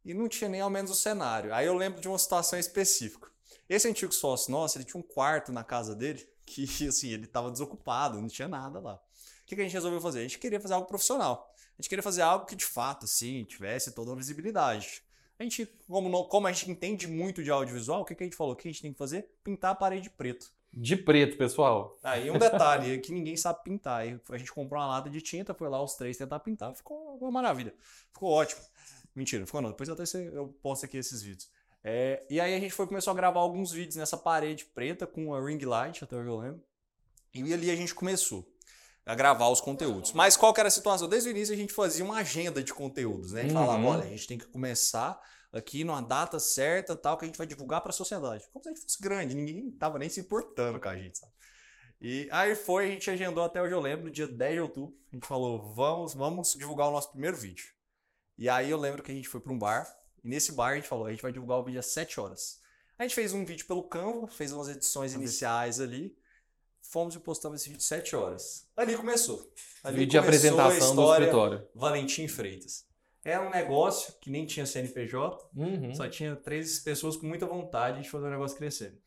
e 0.03 0.13
não 0.13 0.27
tinha 0.27 0.50
nem 0.50 0.62
ao 0.62 0.69
menos 0.69 0.92
o 0.92 0.95
cenário. 0.95 1.53
Aí 1.53 1.65
eu 1.65 1.74
lembro 1.74 2.01
de 2.01 2.07
uma 2.07 2.18
situação 2.18 2.57
específica. 2.57 3.30
Esse 3.69 3.88
antigo 3.88 4.12
sócio 4.12 4.51
nosso, 4.51 4.77
ele 4.77 4.86
tinha 4.86 5.00
um 5.00 5.03
quarto 5.03 5.51
na 5.51 5.63
casa 5.63 5.95
dele 5.95 6.27
que, 6.45 6.65
assim, 6.88 7.09
ele 7.09 7.25
estava 7.25 7.51
desocupado, 7.51 8.19
não 8.19 8.27
tinha 8.27 8.48
nada 8.48 8.80
lá. 8.80 8.95
O 8.95 9.45
que, 9.45 9.56
que 9.56 9.62
a 9.62 9.63
gente 9.63 9.74
resolveu 9.74 10.01
fazer? 10.01 10.19
A 10.19 10.24
gente 10.24 10.39
queria 10.39 10.59
fazer 10.59 10.74
algo 10.74 10.88
profissional. 10.88 11.53
A 11.57 11.81
gente 11.81 11.89
queria 11.89 12.03
fazer 12.03 12.21
algo 12.21 12.45
que, 12.45 12.56
de 12.56 12.65
fato, 12.65 13.06
assim, 13.06 13.44
tivesse 13.45 13.94
toda 13.94 14.12
a 14.12 14.15
visibilidade. 14.15 15.01
A 15.39 15.44
gente, 15.44 15.65
como, 15.88 16.07
não, 16.07 16.24
como 16.24 16.48
a 16.48 16.51
gente 16.51 16.69
entende 16.69 17.07
muito 17.07 17.44
de 17.44 17.50
audiovisual, 17.50 18.01
o 18.01 18.06
que, 18.06 18.13
que 18.13 18.24
a 18.24 18.25
gente 18.27 18.36
falou? 18.36 18.53
O 18.53 18.56
que 18.56 18.68
a 18.68 18.71
gente 18.71 18.81
tem 18.81 18.92
que 18.92 18.98
fazer? 18.98 19.27
Pintar 19.44 19.71
a 19.71 19.75
parede 19.75 20.03
de 20.03 20.09
preto. 20.12 20.51
De 20.74 20.95
preto, 20.95 21.38
pessoal. 21.38 21.98
Aí 22.03 22.31
um 22.31 22.38
detalhe, 22.38 23.00
que 23.00 23.12
ninguém 23.12 23.36
sabe 23.36 23.63
pintar. 23.63 24.01
Aí 24.01 24.19
a 24.30 24.38
gente 24.38 24.53
comprou 24.53 24.80
uma 24.80 24.88
lata 24.88 25.09
de 25.09 25.19
tinta, 25.21 25.53
foi 25.53 25.68
lá 25.68 25.83
os 25.83 25.95
três 25.95 26.15
tentar 26.15 26.39
pintar, 26.39 26.74
ficou 26.75 27.18
uma 27.18 27.31
maravilha. 27.31 27.74
Ficou 28.13 28.30
ótimo. 28.30 28.62
Mentira, 29.16 29.40
não 29.40 29.48
ficou 29.48 29.62
não. 29.62 29.69
Depois 29.69 29.90
até 29.90 30.04
eu 30.34 30.48
posto 30.62 30.86
aqui 30.86 30.98
esses 30.98 31.22
vídeos. 31.22 31.50
É, 31.84 32.24
e 32.30 32.40
aí 32.40 32.54
a 32.56 32.60
gente 32.60 32.74
foi 32.74 32.86
começou 32.86 33.12
a 33.12 33.16
gravar 33.16 33.40
alguns 33.40 33.72
vídeos 33.72 33.96
nessa 33.96 34.16
parede 34.16 34.66
preta 34.66 35.08
com 35.08 35.34
a 35.34 35.44
ring 35.44 35.63
light, 35.66 36.04
até 36.04 36.16
onde 36.16 36.28
eu 36.28 36.38
lembro. 36.38 36.63
E 37.34 37.54
ali 37.54 37.72
a 37.72 37.75
gente 37.75 37.96
começou 37.96 38.48
a 39.06 39.16
gravar 39.16 39.50
os 39.50 39.60
conteúdos. 39.60 40.12
Mas 40.13 40.38
qual 40.38 40.54
que 40.54 40.60
era 40.60 40.68
a 40.68 40.72
situação? 40.72 41.08
Desde 41.08 41.30
o 41.30 41.31
início 41.31 41.54
a 41.54 41.58
gente 41.58 41.74
fazia 41.74 42.06
uma 42.06 42.18
agenda 42.18 42.63
de 42.63 42.74
conteúdos, 42.74 43.31
né? 43.31 43.42
A 43.42 43.44
gente 43.44 43.56
uhum. 43.56 43.66
falava, 43.66 43.84
olha, 43.84 44.04
a 44.04 44.10
gente 44.10 44.28
tem 44.28 44.38
que 44.38 44.48
começar 44.48 45.19
aqui 45.52 45.84
numa 45.84 46.02
data 46.02 46.40
certa, 46.40 46.96
tal, 46.96 47.18
que 47.18 47.25
a 47.25 47.28
gente 47.28 47.38
vai 47.38 47.48
divulgar 47.48 47.81
para 47.81 47.90
a 47.90 47.94
sociedade. 47.94 48.46
Como 48.54 48.63
se 48.63 48.69
a 48.69 48.74
gente 48.74 48.84
fosse 48.84 49.02
grande, 49.02 49.36
ninguém 49.36 49.72
tava 49.72 49.98
nem 49.98 50.08
se 50.08 50.19
importando 50.19 50.80
com 50.80 50.88
a 50.88 50.96
gente, 50.96 51.18
sabe? 51.18 51.31
E 52.00 52.28
aí 52.31 52.56
foi, 52.56 52.86
a 52.86 52.92
gente 52.92 53.10
agendou 53.10 53.44
até 53.44 53.62
hoje 53.62 53.74
eu 53.74 53.80
lembro, 53.80 54.06
no 54.06 54.12
dia 54.12 54.28
10 54.28 54.54
de 54.54 54.60
outubro, 54.60 54.96
a 55.12 55.16
gente 55.16 55.28
falou, 55.28 55.74
vamos, 55.74 56.13
vamos 56.13 56.54
divulgar 56.54 56.88
o 56.88 56.92
nosso 56.92 57.12
primeiro 57.12 57.38
vídeo. 57.38 57.66
E 58.41 58.49
aí 58.49 58.71
eu 58.71 58.77
lembro 58.79 59.03
que 59.03 59.11
a 59.11 59.13
gente 59.13 59.27
foi 59.27 59.39
para 59.39 59.53
um 59.53 59.59
bar, 59.59 59.88
e 60.23 60.27
nesse 60.27 60.53
bar 60.53 60.71
a 60.71 60.75
gente 60.75 60.88
falou, 60.88 61.05
a 61.05 61.11
gente 61.11 61.21
vai 61.21 61.31
divulgar 61.31 61.59
o 61.59 61.63
vídeo 61.63 61.79
às 61.79 61.85
7 61.85 62.19
horas. 62.19 62.59
A 62.97 63.03
gente 63.03 63.13
fez 63.13 63.33
um 63.33 63.45
vídeo 63.45 63.67
pelo 63.67 63.83
Canva, 63.83 64.27
fez 64.27 64.51
umas 64.51 64.67
edições 64.67 65.13
iniciais 65.13 65.79
ali, 65.79 66.17
fomos 66.81 67.13
e 67.13 67.19
postamos 67.19 67.61
esse 67.61 67.69
vídeo 67.69 67.83
7 67.83 68.15
horas. 68.15 68.67
Ali 68.75 68.97
começou. 68.97 69.47
Ali 69.83 69.97
vídeo 69.97 70.13
de 70.13 70.17
apresentação 70.17 70.95
do 70.95 71.11
escritório. 71.11 71.67
Valentim 71.75 72.27
Freitas. 72.27 72.83
Era 73.23 73.47
um 73.47 73.51
negócio 73.51 74.15
que 74.19 74.31
nem 74.31 74.43
tinha 74.47 74.65
CNPJ, 74.65 75.51
uhum. 75.55 75.93
só 75.93 76.09
tinha 76.09 76.35
três 76.35 76.79
pessoas 76.79 77.15
com 77.15 77.27
muita 77.27 77.45
vontade 77.45 78.01
de 78.01 78.09
fazer 78.09 78.25
o 78.25 78.31
negócio 78.31 78.57
crescer. 78.57 78.99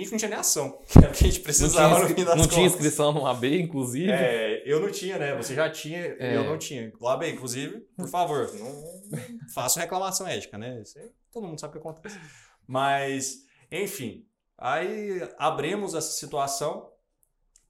E 0.00 0.02
a 0.02 0.04
gente 0.04 0.12
não 0.12 0.18
tinha 0.18 0.28
nem 0.30 0.38
ação, 0.38 0.78
que 0.88 0.98
era 0.98 1.08
o 1.08 1.12
que 1.12 1.24
a 1.24 1.26
gente 1.26 1.40
precisava 1.40 1.98
não 1.98 2.14
tinha, 2.14 2.34
Não 2.34 2.48
tinha 2.48 2.66
inscrição 2.66 3.12
no 3.12 3.26
AB, 3.26 3.60
inclusive? 3.60 4.10
É, 4.10 4.62
eu 4.64 4.80
não 4.80 4.90
tinha, 4.90 5.18
né? 5.18 5.36
Você 5.36 5.54
já 5.54 5.68
tinha, 5.68 6.16
é. 6.18 6.36
eu 6.36 6.44
não 6.44 6.56
tinha. 6.56 6.90
O 6.98 7.06
AB, 7.06 7.30
inclusive, 7.30 7.80
por 7.94 8.08
favor, 8.08 8.50
não 8.54 9.02
faça 9.54 9.78
reclamação 9.78 10.26
ética, 10.26 10.56
né? 10.56 10.80
Isso 10.80 10.98
aí, 10.98 11.10
todo 11.30 11.46
mundo 11.46 11.60
sabe 11.60 11.76
o 11.76 11.80
que 11.80 11.86
acontece. 11.86 12.18
Mas, 12.66 13.44
enfim, 13.70 14.26
aí 14.56 15.20
abrimos 15.36 15.94
essa 15.94 16.12
situação 16.12 16.90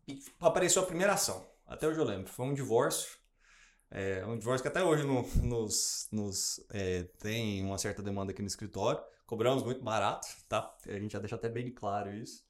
e 0.07 0.21
apareceu 0.39 0.83
a 0.83 0.87
primeira 0.87 1.15
ação. 1.15 1.45
Até 1.67 1.89
hoje 1.89 1.99
eu 1.99 2.05
lembro. 2.05 2.31
Foi 2.31 2.47
um 2.47 2.55
divórcio 2.55 3.19
é 3.91 4.25
um 4.25 4.39
divórcio 4.39 4.63
que 4.63 4.69
até 4.69 4.85
hoje 4.85 5.03
no, 5.03 5.27
nos, 5.43 6.07
nos 6.13 6.65
é, 6.71 7.03
tem 7.19 7.65
uma 7.65 7.77
certa 7.77 8.01
demanda 8.01 8.31
aqui 8.31 8.41
no 8.41 8.47
escritório. 8.47 9.03
Cobramos 9.31 9.63
muito 9.63 9.81
barato, 9.81 10.27
tá? 10.49 10.77
A 10.89 10.99
gente 10.99 11.13
já 11.13 11.21
deixa 11.21 11.37
até 11.37 11.49
bem 11.49 11.71
claro 11.71 12.13
isso. 12.13 12.45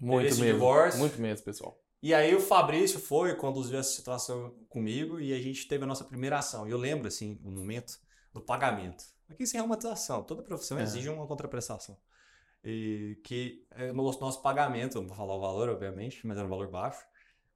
Muito 0.00 0.24
mesmo. 0.24 0.44
Divórcio. 0.46 0.98
Muito 0.98 1.20
mesmo, 1.20 1.44
pessoal. 1.44 1.78
E 2.02 2.14
aí 2.14 2.34
o 2.34 2.40
Fabrício 2.40 2.98
foi, 2.98 3.36
conduziu 3.36 3.78
essa 3.78 3.90
situação 3.90 4.56
comigo 4.70 5.20
e 5.20 5.34
a 5.34 5.38
gente 5.42 5.68
teve 5.68 5.84
a 5.84 5.86
nossa 5.86 6.04
primeira 6.04 6.38
ação. 6.38 6.66
E 6.66 6.70
eu 6.70 6.78
lembro, 6.78 7.06
assim, 7.06 7.38
o 7.44 7.50
momento 7.50 8.00
do 8.32 8.40
pagamento. 8.40 9.04
Aqui 9.28 9.46
sem 9.46 9.60
aromatização, 9.60 10.22
toda 10.22 10.42
profissão 10.42 10.78
é. 10.78 10.82
exige 10.84 11.10
uma 11.10 11.26
contraprestação. 11.26 11.98
E 12.64 13.20
que 13.22 13.66
é, 13.72 13.92
no 13.92 14.02
nosso 14.02 14.40
pagamento, 14.40 14.98
não 14.98 15.06
vou 15.06 15.14
falar 15.14 15.36
o 15.36 15.40
valor, 15.40 15.68
obviamente, 15.68 16.26
mas 16.26 16.38
era 16.38 16.46
um 16.46 16.50
valor 16.50 16.70
baixo 16.70 17.04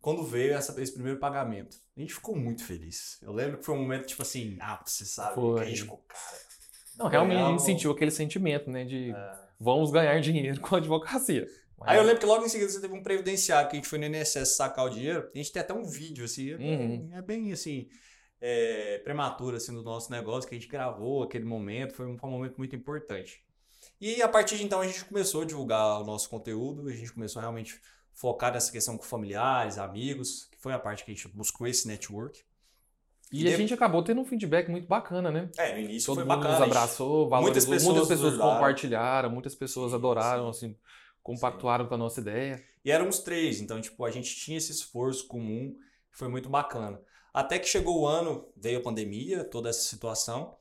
quando 0.03 0.23
veio 0.23 0.53
essa, 0.53 0.79
esse 0.83 0.93
primeiro 0.93 1.19
pagamento. 1.19 1.79
A 1.97 2.01
gente 2.01 2.13
ficou 2.13 2.37
muito 2.37 2.63
feliz. 2.63 3.19
Eu 3.23 3.33
lembro 3.33 3.57
que 3.57 3.65
foi 3.65 3.75
um 3.75 3.81
momento 3.81 4.07
tipo 4.07 4.21
assim, 4.21 4.59
ah, 4.61 4.83
você 4.85 5.07
sabe, 5.07 5.35
foi. 5.37 5.55
que 5.55 5.61
a 5.63 5.65
gente 5.65 5.81
ficou, 5.81 6.05
cara. 6.07 6.46
Não, 6.99 7.09
realmente 7.09 7.41
a 7.41 7.49
gente 7.51 7.63
sentiu 7.63 7.91
aquele 7.91 8.11
sentimento, 8.11 8.71
né, 8.71 8.85
de 8.85 9.11
é. 9.11 9.39
vamos 9.59 9.91
ganhar 9.91 10.21
dinheiro 10.21 10.61
com 10.63 10.75
a 10.75 10.79
advocacia. 10.79 11.47
Mas... 11.79 11.91
Aí 11.91 11.99
eu 11.99 12.03
lembro 12.03 12.21
que 12.21 12.27
logo 12.27 12.45
em 12.45 12.49
seguida 12.49 12.71
você 12.71 12.81
teve 12.81 12.95
um 12.95 13.03
previdenciário 13.03 13.69
que 13.69 13.77
a 13.77 13.79
gente 13.79 13.89
foi 13.89 13.99
no 13.99 14.07
INSS 14.07 14.57
sacar 14.57 14.87
o 14.87 14.89
dinheiro. 14.89 15.29
A 15.35 15.37
gente 15.37 15.53
tem 15.53 15.61
até 15.61 15.75
um 15.75 15.85
vídeo, 15.85 16.25
assim, 16.25 16.53
é 16.53 16.57
bem, 16.57 17.11
é 17.13 17.23
bem 17.23 17.53
assim, 17.53 17.89
é, 18.41 18.99
prematuro, 19.05 19.57
assim, 19.57 19.75
do 19.75 19.83
nosso 19.83 20.11
negócio, 20.11 20.49
que 20.49 20.55
a 20.55 20.59
gente 20.59 20.71
gravou 20.71 21.23
aquele 21.23 21.45
momento. 21.45 21.95
Foi 21.95 22.07
um, 22.07 22.17
foi 22.17 22.29
um 22.29 22.33
momento 22.33 22.57
muito 22.57 22.75
importante. 22.75 23.45
E 24.01 24.23
a 24.23 24.29
partir 24.29 24.57
de 24.57 24.65
então 24.65 24.81
a 24.81 24.87
gente 24.87 25.05
começou 25.05 25.43
a 25.43 25.45
divulgar 25.45 26.01
o 26.01 26.05
nosso 26.05 26.29
conteúdo, 26.29 26.89
a 26.89 26.93
gente 26.93 27.13
começou 27.13 27.41
realmente 27.41 27.81
focar 28.13 28.53
nessa 28.53 28.73
questão 28.73 28.97
com 28.97 29.05
familiares, 29.05 29.79
amigos, 29.79 30.47
que 30.51 30.59
foi 30.59 30.73
a 30.73 30.79
parte 30.79 31.05
que 31.05 31.11
a 31.11 31.15
gente 31.15 31.29
buscou 31.29 31.67
esse 31.67 31.87
network. 31.87 32.43
E, 33.33 33.45
e 33.45 33.53
a 33.53 33.57
gente 33.57 33.75
acabou 33.75 34.03
tendo 34.03 34.21
um 34.21 34.25
feedback 34.25 34.71
muito 34.71 34.87
bacana, 34.87 35.31
né? 35.31 35.51
É, 35.59 35.73
no 35.73 35.81
início 35.81 36.07
Todo 36.07 36.17
foi 36.17 36.25
mundo 36.25 36.37
bacana. 36.37 36.55
nos 36.55 36.63
abraçou, 36.63 37.29
valorizou, 37.29 37.43
muitas 37.43 37.65
pessoas, 37.65 37.97
muitas 37.97 38.09
pessoas 38.09 38.37
compartilharam, 38.37 39.31
muitas 39.31 39.55
pessoas 39.55 39.91
sim, 39.91 39.97
adoraram, 39.97 40.53
sim. 40.53 40.67
assim, 40.67 40.77
compactuaram 41.23 41.85
sim. 41.85 41.89
com 41.89 41.95
a 41.95 41.99
nossa 41.99 42.21
ideia. 42.21 42.63
E 42.85 42.91
éramos 42.91 43.19
três, 43.19 43.61
então, 43.61 43.81
tipo, 43.81 44.05
a 44.05 44.11
gente 44.11 44.35
tinha 44.37 44.57
esse 44.59 44.71
esforço 44.71 45.27
comum, 45.27 45.77
foi 46.11 46.29
muito 46.29 46.49
bacana. 46.49 47.01
Até 47.35 47.59
que 47.59 47.69
chegou 47.69 48.01
o 48.01 48.07
ano, 48.07 48.49
veio 48.57 48.79
a 48.79 48.83
pandemia, 48.83 49.43
toda 49.45 49.69
essa 49.69 49.83
situação, 49.83 50.57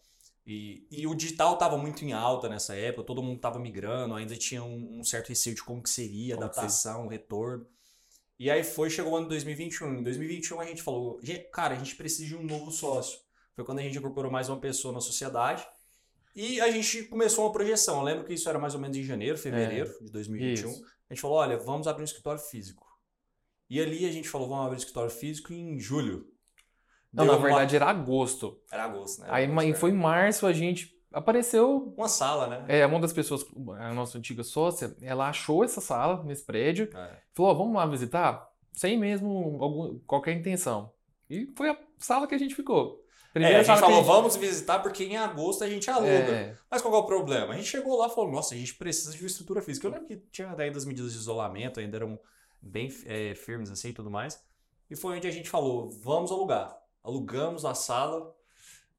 e, 0.45 0.85
e 0.91 1.07
o 1.07 1.15
digital 1.15 1.53
estava 1.53 1.77
muito 1.77 2.05
em 2.05 2.13
alta 2.13 2.47
nessa 2.47 2.75
época, 2.75 3.03
todo 3.03 3.23
mundo 3.23 3.37
estava 3.37 3.57
migrando, 3.57 4.13
ainda 4.13 4.35
tinha 4.35 4.63
um, 4.63 4.99
um, 4.99 5.03
certo 5.03 5.29
receio 5.29 5.55
de 5.55 5.63
como 5.63 5.81
que 5.81 5.89
seria, 5.89 6.35
como 6.35 6.45
adaptação, 6.45 7.03
seria? 7.03 7.11
retorno. 7.11 7.65
E 8.37 8.51
aí 8.51 8.63
foi, 8.63 8.89
chegou 8.89 9.13
o 9.13 9.15
ano 9.15 9.25
de 9.25 9.29
2021. 9.29 9.99
Em 9.99 10.03
2021 10.03 10.59
a 10.59 10.65
gente 10.65 10.81
falou, 10.81 11.19
cara, 11.51 11.73
a 11.73 11.77
gente 11.77 11.95
precisa 11.95 12.27
de 12.27 12.35
um 12.35 12.43
novo 12.43 12.71
sócio. 12.71 13.19
Foi 13.53 13.63
quando 13.63 13.79
a 13.79 13.81
gente 13.81 13.97
incorporou 13.97 14.31
mais 14.31 14.49
uma 14.49 14.59
pessoa 14.59 14.93
na 14.93 14.99
sociedade. 14.99 15.65
E 16.35 16.59
a 16.59 16.69
gente 16.69 17.03
começou 17.03 17.45
uma 17.45 17.53
projeção. 17.53 17.99
Eu 17.99 18.03
lembro 18.03 18.25
que 18.25 18.33
isso 18.33 18.49
era 18.49 18.59
mais 18.59 18.73
ou 18.73 18.81
menos 18.81 18.97
em 18.97 19.03
janeiro, 19.03 19.37
fevereiro 19.37 19.89
é, 20.01 20.03
de 20.03 20.11
2021. 20.11 20.69
Isso. 20.69 20.85
A 21.09 21.13
gente 21.13 21.21
falou, 21.21 21.37
olha, 21.37 21.57
vamos 21.57 21.87
abrir 21.87 22.01
um 22.01 22.05
escritório 22.05 22.41
físico. 22.41 22.85
E 23.69 23.79
ali 23.79 24.05
a 24.05 24.11
gente 24.11 24.27
falou, 24.27 24.49
vamos 24.49 24.65
abrir 24.65 24.75
um 24.75 24.79
escritório 24.79 25.09
físico 25.09 25.53
em 25.53 25.79
julho. 25.79 26.27
Não, 27.13 27.23
na 27.23 27.37
verdade 27.37 27.73
uma... 27.73 27.83
era 27.83 27.89
agosto. 27.89 28.61
Era 28.69 28.83
agosto, 28.83 29.21
né? 29.21 29.27
Era 29.27 29.37
Aí 29.37 29.45
agosto, 29.45 29.75
foi 29.75 29.91
em 29.91 29.95
março 29.95 30.45
a 30.45 30.51
gente 30.51 30.94
apareceu. 31.17 31.93
Uma 31.97 32.07
sala, 32.07 32.47
né? 32.47 32.65
É, 32.67 32.85
uma 32.85 32.99
das 32.99 33.13
pessoas, 33.13 33.45
a 33.79 33.93
nossa 33.93 34.17
antiga 34.17 34.43
sócia, 34.43 34.95
ela 35.01 35.29
achou 35.29 35.63
essa 35.63 35.81
sala 35.81 36.23
nesse 36.23 36.43
prédio. 36.43 36.89
É. 36.93 37.19
Falou: 37.33 37.51
oh, 37.51 37.55
vamos 37.55 37.75
lá 37.75 37.85
visitar? 37.85 38.49
Sem 38.73 38.97
mesmo 38.97 39.57
algum, 39.61 39.99
qualquer 39.99 40.33
intenção. 40.33 40.91
E 41.29 41.51
foi 41.55 41.69
a 41.69 41.77
sala 41.97 42.27
que 42.27 42.35
a 42.35 42.37
gente 42.37 42.53
ficou. 42.53 43.03
Primeira 43.33 43.57
é, 43.57 43.59
a 43.59 43.63
gente 43.63 43.79
falou, 43.79 43.95
a 43.95 43.99
gente... 43.99 44.07
vamos 44.07 44.35
visitar 44.37 44.79
porque 44.79 45.03
em 45.03 45.17
agosto 45.17 45.63
a 45.63 45.69
gente 45.69 45.89
aluga. 45.89 46.09
É. 46.09 46.57
Mas 46.69 46.81
qual 46.81 46.93
é 46.93 46.97
o 46.97 47.03
problema? 47.03 47.53
A 47.53 47.57
gente 47.57 47.67
chegou 47.67 47.97
lá 47.97 48.07
e 48.07 48.09
falou, 48.09 48.31
nossa, 48.31 48.53
a 48.53 48.57
gente 48.57 48.75
precisa 48.75 49.11
de 49.11 49.21
uma 49.21 49.27
estrutura 49.27 49.61
física. 49.61 49.87
Eu 49.87 49.91
lembro 49.91 50.07
que 50.07 50.17
tinha 50.31 50.47
ainda 50.47 50.77
as 50.77 50.85
medidas 50.85 51.11
de 51.11 51.17
isolamento, 51.17 51.79
ainda 51.79 51.97
eram 51.97 52.17
bem 52.61 52.89
é, 53.05 53.35
firmes 53.35 53.69
assim 53.69 53.89
e 53.89 53.93
tudo 53.93 54.09
mais. 54.09 54.41
E 54.89 54.95
foi 54.95 55.17
onde 55.17 55.27
a 55.27 55.31
gente 55.31 55.49
falou, 55.49 55.89
vamos 55.89 56.31
alugar 56.31 56.77
alugamos 57.05 57.63
a 57.63 57.75
sala, 57.75 58.35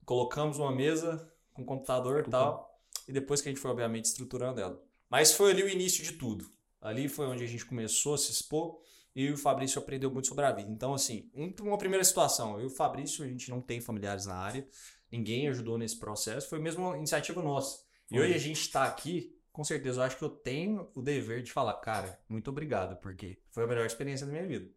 colocamos 0.05 0.59
uma 0.59 0.71
mesa 0.71 1.29
com 1.57 1.65
computador 1.65 2.25
e 2.27 2.31
tal, 2.31 2.79
e 3.09 3.13
depois 3.13 3.41
que 3.41 3.49
a 3.49 3.53
gente 3.53 3.61
foi, 3.61 3.71
obviamente, 3.71 4.05
estruturando 4.05 4.61
ela. 4.61 4.81
Mas 5.09 5.33
foi 5.33 5.51
ali 5.51 5.63
o 5.63 5.69
início 5.69 6.05
de 6.05 6.13
tudo. 6.13 6.47
Ali 6.81 7.09
foi 7.09 7.27
onde 7.27 7.43
a 7.43 7.47
gente 7.47 7.65
começou 7.65 8.15
a 8.15 8.19
se 8.19 8.31
expor 8.31 8.79
e 9.15 9.31
o 9.33 9.37
Fabrício 9.37 9.81
aprendeu 9.81 10.11
muito 10.11 10.29
sobre 10.29 10.45
a 10.45 10.53
vida. 10.53 10.71
Então, 10.71 10.93
assim, 10.93 11.31
uma 11.61 11.79
primeira 11.79 12.05
situação, 12.05 12.59
eu 12.59 12.65
e 12.65 12.67
o 12.67 12.71
Fabrício, 12.71 13.25
a 13.25 13.29
gente 13.29 13.49
não 13.51 13.61
tem 13.61 13.81
familiares 13.81 14.27
na 14.27 14.35
área, 14.35 14.69
ninguém 15.11 15.49
ajudou 15.49 15.79
nesse 15.79 15.99
processo, 15.99 16.49
foi 16.49 16.59
mesmo 16.59 16.87
uma 16.87 16.97
iniciativa 16.97 17.43
nossa. 17.43 17.79
Foi. 18.09 18.19
E 18.19 18.21
hoje 18.21 18.35
a 18.35 18.39
gente 18.39 18.61
está 18.61 18.85
aqui, 18.85 19.35
com 19.51 19.65
certeza, 19.65 20.01
eu 20.01 20.05
acho 20.05 20.19
que 20.19 20.23
eu 20.23 20.29
tenho 20.29 20.91
o 20.95 21.01
dever 21.01 21.43
de 21.43 21.51
falar, 21.51 21.75
cara, 21.75 22.21
muito 22.29 22.51
obrigado, 22.51 22.97
porque 23.01 23.39
foi 23.51 23.65
a 23.65 23.67
melhor 23.67 23.87
experiência 23.87 24.27
da 24.27 24.33
minha 24.33 24.47
vida. 24.47 24.71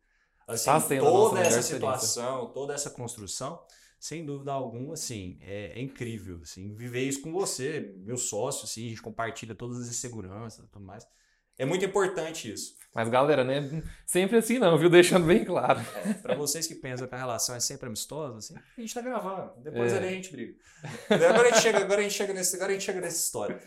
Assim, 0.48 0.66
tá 0.66 0.80
toda 0.80 1.42
essa 1.42 1.62
situação, 1.62 2.52
toda 2.54 2.74
essa 2.74 2.90
construção, 2.90 3.62
sem 4.00 4.26
dúvida 4.26 4.54
alguma, 4.54 4.94
assim, 4.94 5.38
é, 5.42 5.78
é, 5.78 5.82
incrível, 5.82 6.40
assim, 6.42 6.74
viver 6.74 7.04
isso 7.04 7.22
com 7.22 7.32
você, 7.32 7.94
meu 7.98 8.18
sócio, 8.18 8.64
assim, 8.64 8.86
a 8.86 8.90
gente 8.90 9.02
compartilha 9.02 9.54
todas 9.54 9.78
as 9.80 9.90
inseguranças 9.90 10.66
e 10.66 10.70
tudo 10.70 10.86
mais. 10.86 11.06
É 11.58 11.66
muito 11.66 11.84
importante 11.84 12.50
isso. 12.50 12.78
Mas, 12.96 13.10
galera, 13.10 13.44
né? 13.44 13.84
Sempre 14.06 14.38
assim 14.38 14.58
não, 14.58 14.78
viu? 14.78 14.90
Deixando 14.90 15.28
bem 15.28 15.44
claro. 15.44 15.82
É, 16.06 16.14
para 16.14 16.36
vocês 16.36 16.66
que 16.66 16.74
pensam 16.74 17.06
que 17.06 17.14
a 17.14 17.18
relação 17.18 17.54
é 17.54 17.60
sempre 17.60 17.88
amistosa, 17.88 18.38
assim, 18.38 18.56
a 18.56 18.82
gente 18.82 18.94
tá 18.94 19.02
gravando. 19.02 19.52
Depois 19.62 19.92
é. 19.92 19.98
ali 19.98 20.08
a 20.08 20.12
gente 20.12 20.32
briga. 20.32 20.56
Agora 21.10 21.50
a 21.50 21.52
gente 21.52 21.62
chega, 21.62 21.80
agora 21.80 22.00
a 22.00 22.04
gente 22.04 22.14
chega 22.14 22.34
nesse, 22.34 22.56
agora 22.56 22.72
a 22.72 22.74
gente 22.74 22.86
chega 22.86 23.02
nessa 23.02 23.18
história. 23.18 23.60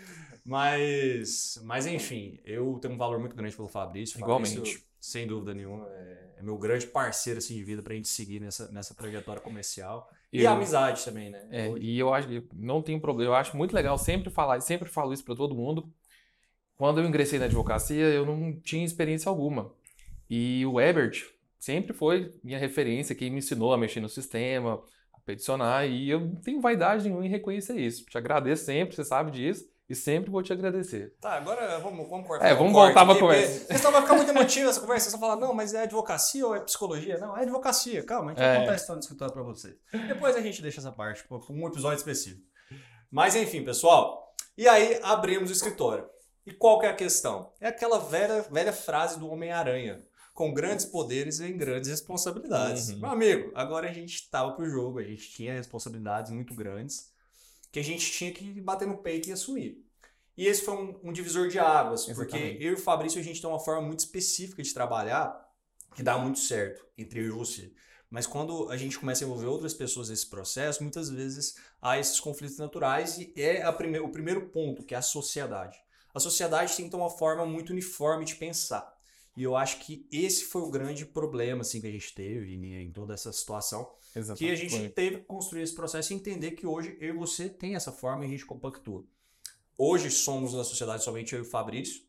Mas, 0.44 1.60
mas 1.64 1.86
enfim, 1.86 2.38
eu 2.44 2.78
tenho 2.80 2.94
um 2.94 2.98
valor 2.98 3.18
muito 3.20 3.36
grande 3.36 3.54
pelo 3.54 3.68
Fabrício. 3.68 4.18
Igualmente. 4.18 4.54
Fabrício, 4.56 4.82
sem 5.00 5.26
dúvida 5.26 5.54
nenhuma, 5.54 5.88
é, 5.94 6.30
é 6.38 6.42
meu 6.42 6.58
grande 6.58 6.86
parceiro 6.86 7.38
assim, 7.38 7.54
de 7.54 7.64
vida 7.64 7.82
pra 7.82 7.94
gente 7.94 8.08
seguir 8.08 8.40
nessa, 8.40 8.70
nessa 8.72 8.94
trajetória 8.94 9.40
comercial. 9.40 10.10
E 10.32 10.40
Eu- 10.40 10.50
a 10.50 10.54
amizade 10.54 11.04
também, 11.04 11.30
né? 11.30 11.46
É, 11.50 11.68
e 11.78 11.98
eu 11.98 12.12
acho 12.12 12.26
que 12.28 12.42
não 12.54 12.82
tem 12.82 12.98
problema. 12.98 13.30
Eu 13.30 13.34
acho 13.36 13.56
muito 13.56 13.74
legal 13.74 13.96
sempre 13.98 14.30
falar, 14.30 14.60
sempre 14.60 14.88
falo 14.88 15.12
isso 15.12 15.24
para 15.24 15.36
todo 15.36 15.54
mundo. 15.54 15.92
Quando 16.76 17.00
eu 17.00 17.06
ingressei 17.06 17.38
na 17.38 17.44
advocacia, 17.44 18.04
eu 18.06 18.26
não 18.26 18.58
tinha 18.60 18.84
experiência 18.84 19.28
alguma. 19.28 19.72
E 20.28 20.64
o 20.66 20.80
Ebert 20.80 21.24
sempre 21.58 21.92
foi 21.92 22.34
minha 22.42 22.58
referência, 22.58 23.14
quem 23.14 23.30
me 23.30 23.38
ensinou 23.38 23.72
a 23.72 23.78
mexer 23.78 24.00
no 24.00 24.08
sistema, 24.08 24.82
a 25.12 25.20
peticionar, 25.20 25.86
e 25.88 26.10
eu 26.10 26.20
não 26.20 26.36
tenho 26.36 26.60
vaidade 26.60 27.04
nenhuma 27.04 27.24
em 27.26 27.30
reconhecer 27.30 27.78
isso. 27.78 28.04
Te 28.06 28.18
agradeço 28.18 28.64
sempre, 28.64 28.96
você 28.96 29.04
sabe 29.04 29.30
disso, 29.30 29.68
e 29.88 29.94
sempre 29.94 30.30
vou 30.30 30.42
te 30.42 30.52
agradecer. 30.52 31.14
Tá, 31.20 31.32
agora 31.34 31.78
vamos, 31.78 32.08
vamos 32.08 32.26
cortar. 32.26 32.46
É, 32.48 32.54
vamos 32.54 32.72
voltar 32.72 33.04
pra 33.04 33.12
aqui, 33.12 33.20
conversa. 33.20 33.60
porque 33.60 33.78
Senão 33.78 33.92
vai 33.92 34.02
ficar 34.02 34.14
muito 34.14 34.30
emotivo 34.32 34.70
essa 34.70 34.80
conversa. 34.80 35.10
Você 35.10 35.16
vai 35.16 35.28
falar, 35.28 35.40
não, 35.40 35.52
mas 35.52 35.74
é 35.74 35.82
advocacia 35.82 36.46
ou 36.46 36.54
é 36.54 36.60
psicologia? 36.60 37.18
Não, 37.18 37.36
é 37.36 37.42
advocacia. 37.42 38.02
Calma, 38.04 38.30
a 38.30 38.34
gente 38.34 38.38
vai 38.42 38.56
É. 38.56 38.60
contar 38.60 38.72
a 38.72 38.76
história 38.76 39.00
do 39.00 39.02
escritório 39.02 39.34
pra 39.34 39.42
vocês. 39.42 39.74
Depois 40.08 40.36
a 40.36 40.40
gente 40.40 40.62
deixa 40.62 40.80
essa 40.80 40.92
parte 40.92 41.24
pra 41.26 41.36
um 41.50 41.66
episódio 41.66 41.98
específico. 41.98 42.42
Mas 43.10 43.36
enfim, 43.36 43.62
pessoal. 43.64 44.34
E 44.56 44.66
aí 44.68 44.98
abrimos 45.02 45.50
o 45.50 45.52
escritório. 45.52 46.06
E 46.46 46.52
qual 46.52 46.78
que 46.80 46.86
é 46.86 46.88
a 46.90 46.94
questão? 46.94 47.52
É 47.60 47.68
aquela 47.68 47.98
velha, 47.98 48.42
velha 48.50 48.72
frase 48.72 49.18
do 49.18 49.28
Homem-Aranha. 49.30 50.02
Com 50.34 50.52
grandes 50.54 50.86
poderes 50.86 51.38
vem 51.38 51.56
grandes 51.56 51.90
responsabilidades. 51.90 52.88
Uhum. 52.88 53.00
Meu 53.00 53.10
amigo, 53.10 53.52
agora 53.54 53.88
a 53.90 53.92
gente 53.92 54.14
estava 54.14 54.52
pro 54.52 54.64
jogo, 54.68 54.98
a 54.98 55.02
gente 55.04 55.30
tinha 55.30 55.52
responsabilidades 55.52 56.32
muito 56.32 56.54
grandes 56.54 57.11
que 57.72 57.80
a 57.80 57.84
gente 57.84 58.12
tinha 58.12 58.30
que 58.30 58.60
bater 58.60 58.86
no 58.86 58.98
peito 58.98 59.30
e 59.30 59.32
assumir. 59.32 59.82
E 60.36 60.46
esse 60.46 60.62
foi 60.62 60.74
um, 60.74 61.00
um 61.04 61.12
divisor 61.12 61.48
de 61.48 61.58
águas, 61.58 62.04
porque 62.06 62.36
Exatamente. 62.36 62.64
eu 62.64 62.70
e 62.70 62.74
o 62.74 62.78
Fabrício 62.78 63.20
a 63.20 63.24
gente 63.24 63.40
tem 63.40 63.50
uma 63.50 63.58
forma 63.58 63.82
muito 63.82 64.00
específica 64.00 64.62
de 64.62 64.72
trabalhar 64.72 65.50
que 65.94 66.02
dá 66.02 66.16
muito 66.16 66.38
certo 66.38 66.86
entre 66.96 67.20
eu 67.20 67.26
e 67.26 67.30
você. 67.30 67.72
Mas 68.10 68.26
quando 68.26 68.70
a 68.70 68.76
gente 68.76 68.98
começa 68.98 69.24
a 69.24 69.26
envolver 69.26 69.46
outras 69.46 69.72
pessoas 69.72 70.10
nesse 70.10 70.26
processo, 70.28 70.82
muitas 70.82 71.08
vezes 71.08 71.56
há 71.80 71.98
esses 71.98 72.20
conflitos 72.20 72.58
naturais 72.58 73.18
e 73.18 73.32
é 73.36 73.72
prime 73.72 74.00
o 74.00 74.10
primeiro 74.10 74.50
ponto, 74.50 74.84
que 74.84 74.94
é 74.94 74.98
a 74.98 75.02
sociedade. 75.02 75.78
A 76.14 76.20
sociedade 76.20 76.76
tem 76.76 76.84
que 76.84 76.90
ter 76.90 76.96
uma 76.96 77.08
forma 77.08 77.46
muito 77.46 77.70
uniforme 77.70 78.26
de 78.26 78.34
pensar. 78.34 78.94
E 79.34 79.42
eu 79.42 79.56
acho 79.56 79.78
que 79.78 80.06
esse 80.12 80.44
foi 80.44 80.60
o 80.60 80.70
grande 80.70 81.06
problema 81.06 81.62
assim, 81.62 81.80
que 81.80 81.86
a 81.86 81.90
gente 81.90 82.14
teve 82.14 82.54
em, 82.54 82.82
em 82.82 82.92
toda 82.92 83.14
essa 83.14 83.32
situação, 83.32 83.90
que 84.36 84.50
a 84.50 84.54
gente 84.54 84.88
teve 84.90 85.18
que 85.18 85.24
construir 85.24 85.62
esse 85.62 85.74
processo 85.74 86.12
e 86.12 86.16
entender 86.16 86.52
que 86.52 86.66
hoje 86.66 86.96
eu 87.00 87.14
e 87.14 87.18
você 87.18 87.48
tem 87.48 87.74
essa 87.74 87.92
forma 87.92 88.24
e 88.24 88.28
a 88.28 88.30
gente 88.30 88.44
compactua. 88.44 89.04
Hoje 89.76 90.10
somos 90.10 90.54
na 90.54 90.64
sociedade 90.64 91.02
somente 91.02 91.34
eu 91.34 91.40
e 91.40 91.42
o 91.42 91.48
Fabrício. 91.48 92.02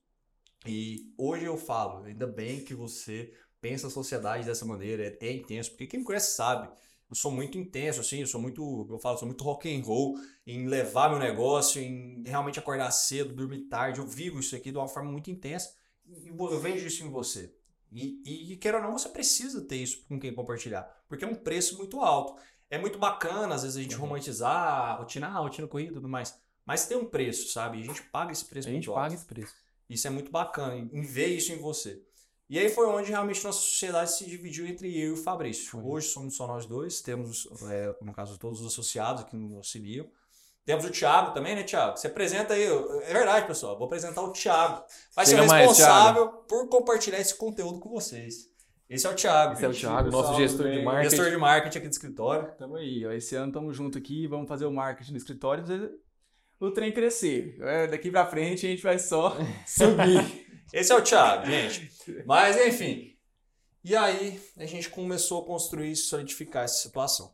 E 0.65 1.13
hoje 1.17 1.45
eu 1.45 1.57
falo, 1.57 2.05
ainda 2.05 2.27
bem 2.27 2.63
que 2.63 2.73
você 2.73 3.33
pensa 3.59 3.87
a 3.87 3.89
sociedade 3.89 4.45
dessa 4.45 4.65
maneira, 4.65 5.05
é, 5.05 5.27
é 5.27 5.31
intenso, 5.33 5.71
porque 5.71 5.87
quem 5.87 5.99
me 5.99 6.05
conhece 6.05 6.35
sabe, 6.35 6.69
eu 7.09 7.15
sou 7.15 7.31
muito 7.31 7.57
intenso, 7.57 8.01
assim, 8.01 8.19
eu 8.19 8.27
sou 8.27 8.41
muito, 8.41 8.87
eu 8.89 8.99
falo, 8.99 9.17
sou 9.17 9.27
muito 9.27 9.43
rock 9.43 9.73
and 9.73 9.83
roll 9.83 10.15
em 10.45 10.67
levar 10.67 11.09
meu 11.09 11.19
negócio, 11.19 11.81
em 11.81 12.23
realmente 12.25 12.59
acordar 12.59 12.91
cedo, 12.91 13.33
dormir 13.33 13.67
tarde, 13.69 13.99
eu 13.99 14.07
vivo 14.07 14.39
isso 14.39 14.55
aqui 14.55 14.71
de 14.71 14.77
uma 14.77 14.87
forma 14.87 15.11
muito 15.11 15.29
intensa 15.29 15.73
e 16.05 16.27
eu 16.27 16.59
vejo 16.59 16.87
isso 16.87 17.03
em 17.03 17.09
você. 17.09 17.53
E, 17.93 18.53
e, 18.53 18.57
queira 18.57 18.77
ou 18.77 18.83
não, 18.83 18.97
você 18.97 19.09
precisa 19.09 19.61
ter 19.61 19.75
isso 19.77 20.03
com 20.07 20.19
quem 20.19 20.33
compartilhar, 20.33 20.83
porque 21.07 21.23
é 21.23 21.27
um 21.27 21.35
preço 21.35 21.77
muito 21.77 21.99
alto. 22.01 22.41
É 22.69 22.77
muito 22.79 22.97
bacana, 22.97 23.53
às 23.53 23.61
vezes, 23.61 23.77
a 23.77 23.81
gente 23.81 23.95
Uhum. 23.95 24.01
romantizar 24.01 24.51
a 24.51 24.93
rotina, 24.95 25.27
ah, 25.27 25.39
rotina 25.39 25.67
corrida 25.67 25.91
e 25.91 25.95
tudo 25.95 26.09
mais. 26.09 26.35
Mas 26.65 26.87
tem 26.87 26.97
um 26.97 27.05
preço, 27.05 27.49
sabe? 27.51 27.77
E 27.79 27.81
a 27.83 27.85
gente 27.85 28.01
paga 28.03 28.31
esse 28.31 28.45
preço 28.45 28.67
A 28.67 28.71
gente 28.71 28.87
muito 28.87 28.95
paga 28.95 29.07
alto. 29.07 29.15
esse 29.15 29.25
preço. 29.25 29.53
Isso 29.89 30.07
é 30.07 30.09
muito 30.09 30.31
bacana, 30.31 30.75
em 30.75 31.01
ver 31.03 31.27
isso 31.27 31.51
em 31.51 31.57
você. 31.57 32.01
E 32.49 32.57
aí 32.57 32.69
foi 32.69 32.87
onde 32.87 33.09
realmente 33.09 33.43
nossa 33.43 33.59
sociedade 33.59 34.11
se 34.11 34.25
dividiu 34.25 34.65
entre 34.65 34.87
eu 34.97 35.09
e 35.09 35.11
o 35.11 35.17
Fabrício. 35.17 35.85
Hoje 35.85 36.07
somos 36.07 36.35
só 36.35 36.47
nós 36.47 36.65
dois, 36.65 37.01
temos, 37.01 37.47
é, 37.69 37.95
no 38.01 38.13
caso, 38.13 38.37
todos 38.39 38.61
os 38.61 38.67
associados 38.73 39.23
que 39.25 39.35
nos 39.35 39.53
auxiliam. 39.53 40.07
Temos 40.65 40.85
o 40.85 40.89
Thiago 40.89 41.33
também, 41.33 41.55
né, 41.55 41.63
Thiago? 41.63 41.97
Você 41.97 42.07
apresenta 42.07 42.53
aí. 42.53 42.63
É 42.63 43.13
verdade, 43.13 43.45
pessoal. 43.45 43.77
Vou 43.77 43.85
apresentar 43.85 44.21
o 44.21 44.31
Thiago. 44.31 44.83
Vai 45.13 45.25
ser 45.25 45.31
Chega 45.31 45.43
o 45.43 45.47
mais, 45.47 45.67
responsável 45.67 46.27
por 46.47 46.69
compartilhar 46.69 47.19
esse 47.19 47.35
conteúdo 47.35 47.79
com 47.79 47.89
vocês. 47.89 48.49
Esse 48.89 49.05
é 49.05 49.09
o 49.09 49.15
Thiago. 49.15 49.53
Esse 49.53 49.65
é 49.65 49.67
o 49.67 49.73
gente. 49.73 49.81
Thiago, 49.81 50.09
nosso 50.09 50.29
pessoal, 50.29 50.39
gestor 50.39 50.71
de 50.71 50.83
marketing. 50.83 51.09
Gestor 51.09 51.31
de 51.31 51.37
marketing 51.37 51.77
aqui 51.79 51.87
do 51.87 51.91
escritório. 51.91 52.53
Tamo 52.57 52.75
aí, 52.77 53.05
ó. 53.05 53.11
Esse 53.11 53.35
ano 53.35 53.51
tamo 53.51 53.73
junto 53.73 53.97
aqui, 53.97 54.25
vamos 54.27 54.47
fazer 54.47 54.65
o 54.65 54.71
marketing 54.71 55.11
do 55.11 55.17
escritório, 55.17 55.65
o 56.59 56.71
trem 56.71 56.93
crescer. 56.93 57.57
É, 57.59 57.87
daqui 57.87 58.09
pra 58.09 58.25
frente 58.25 58.65
a 58.65 58.69
gente 58.69 58.83
vai 58.83 58.97
só 58.97 59.35
subir. 59.67 60.47
Esse 60.71 60.91
é 60.91 60.95
o 60.95 61.01
Thiago, 61.01 61.45
gente. 61.45 61.91
Mas, 62.25 62.55
enfim. 62.65 63.17
E 63.83 63.95
aí, 63.95 64.39
a 64.57 64.65
gente 64.65 64.89
começou 64.89 65.41
a 65.41 65.45
construir 65.45 65.91
e 65.91 65.95
solidificar 65.95 66.63
essa 66.63 66.81
situação. 66.81 67.33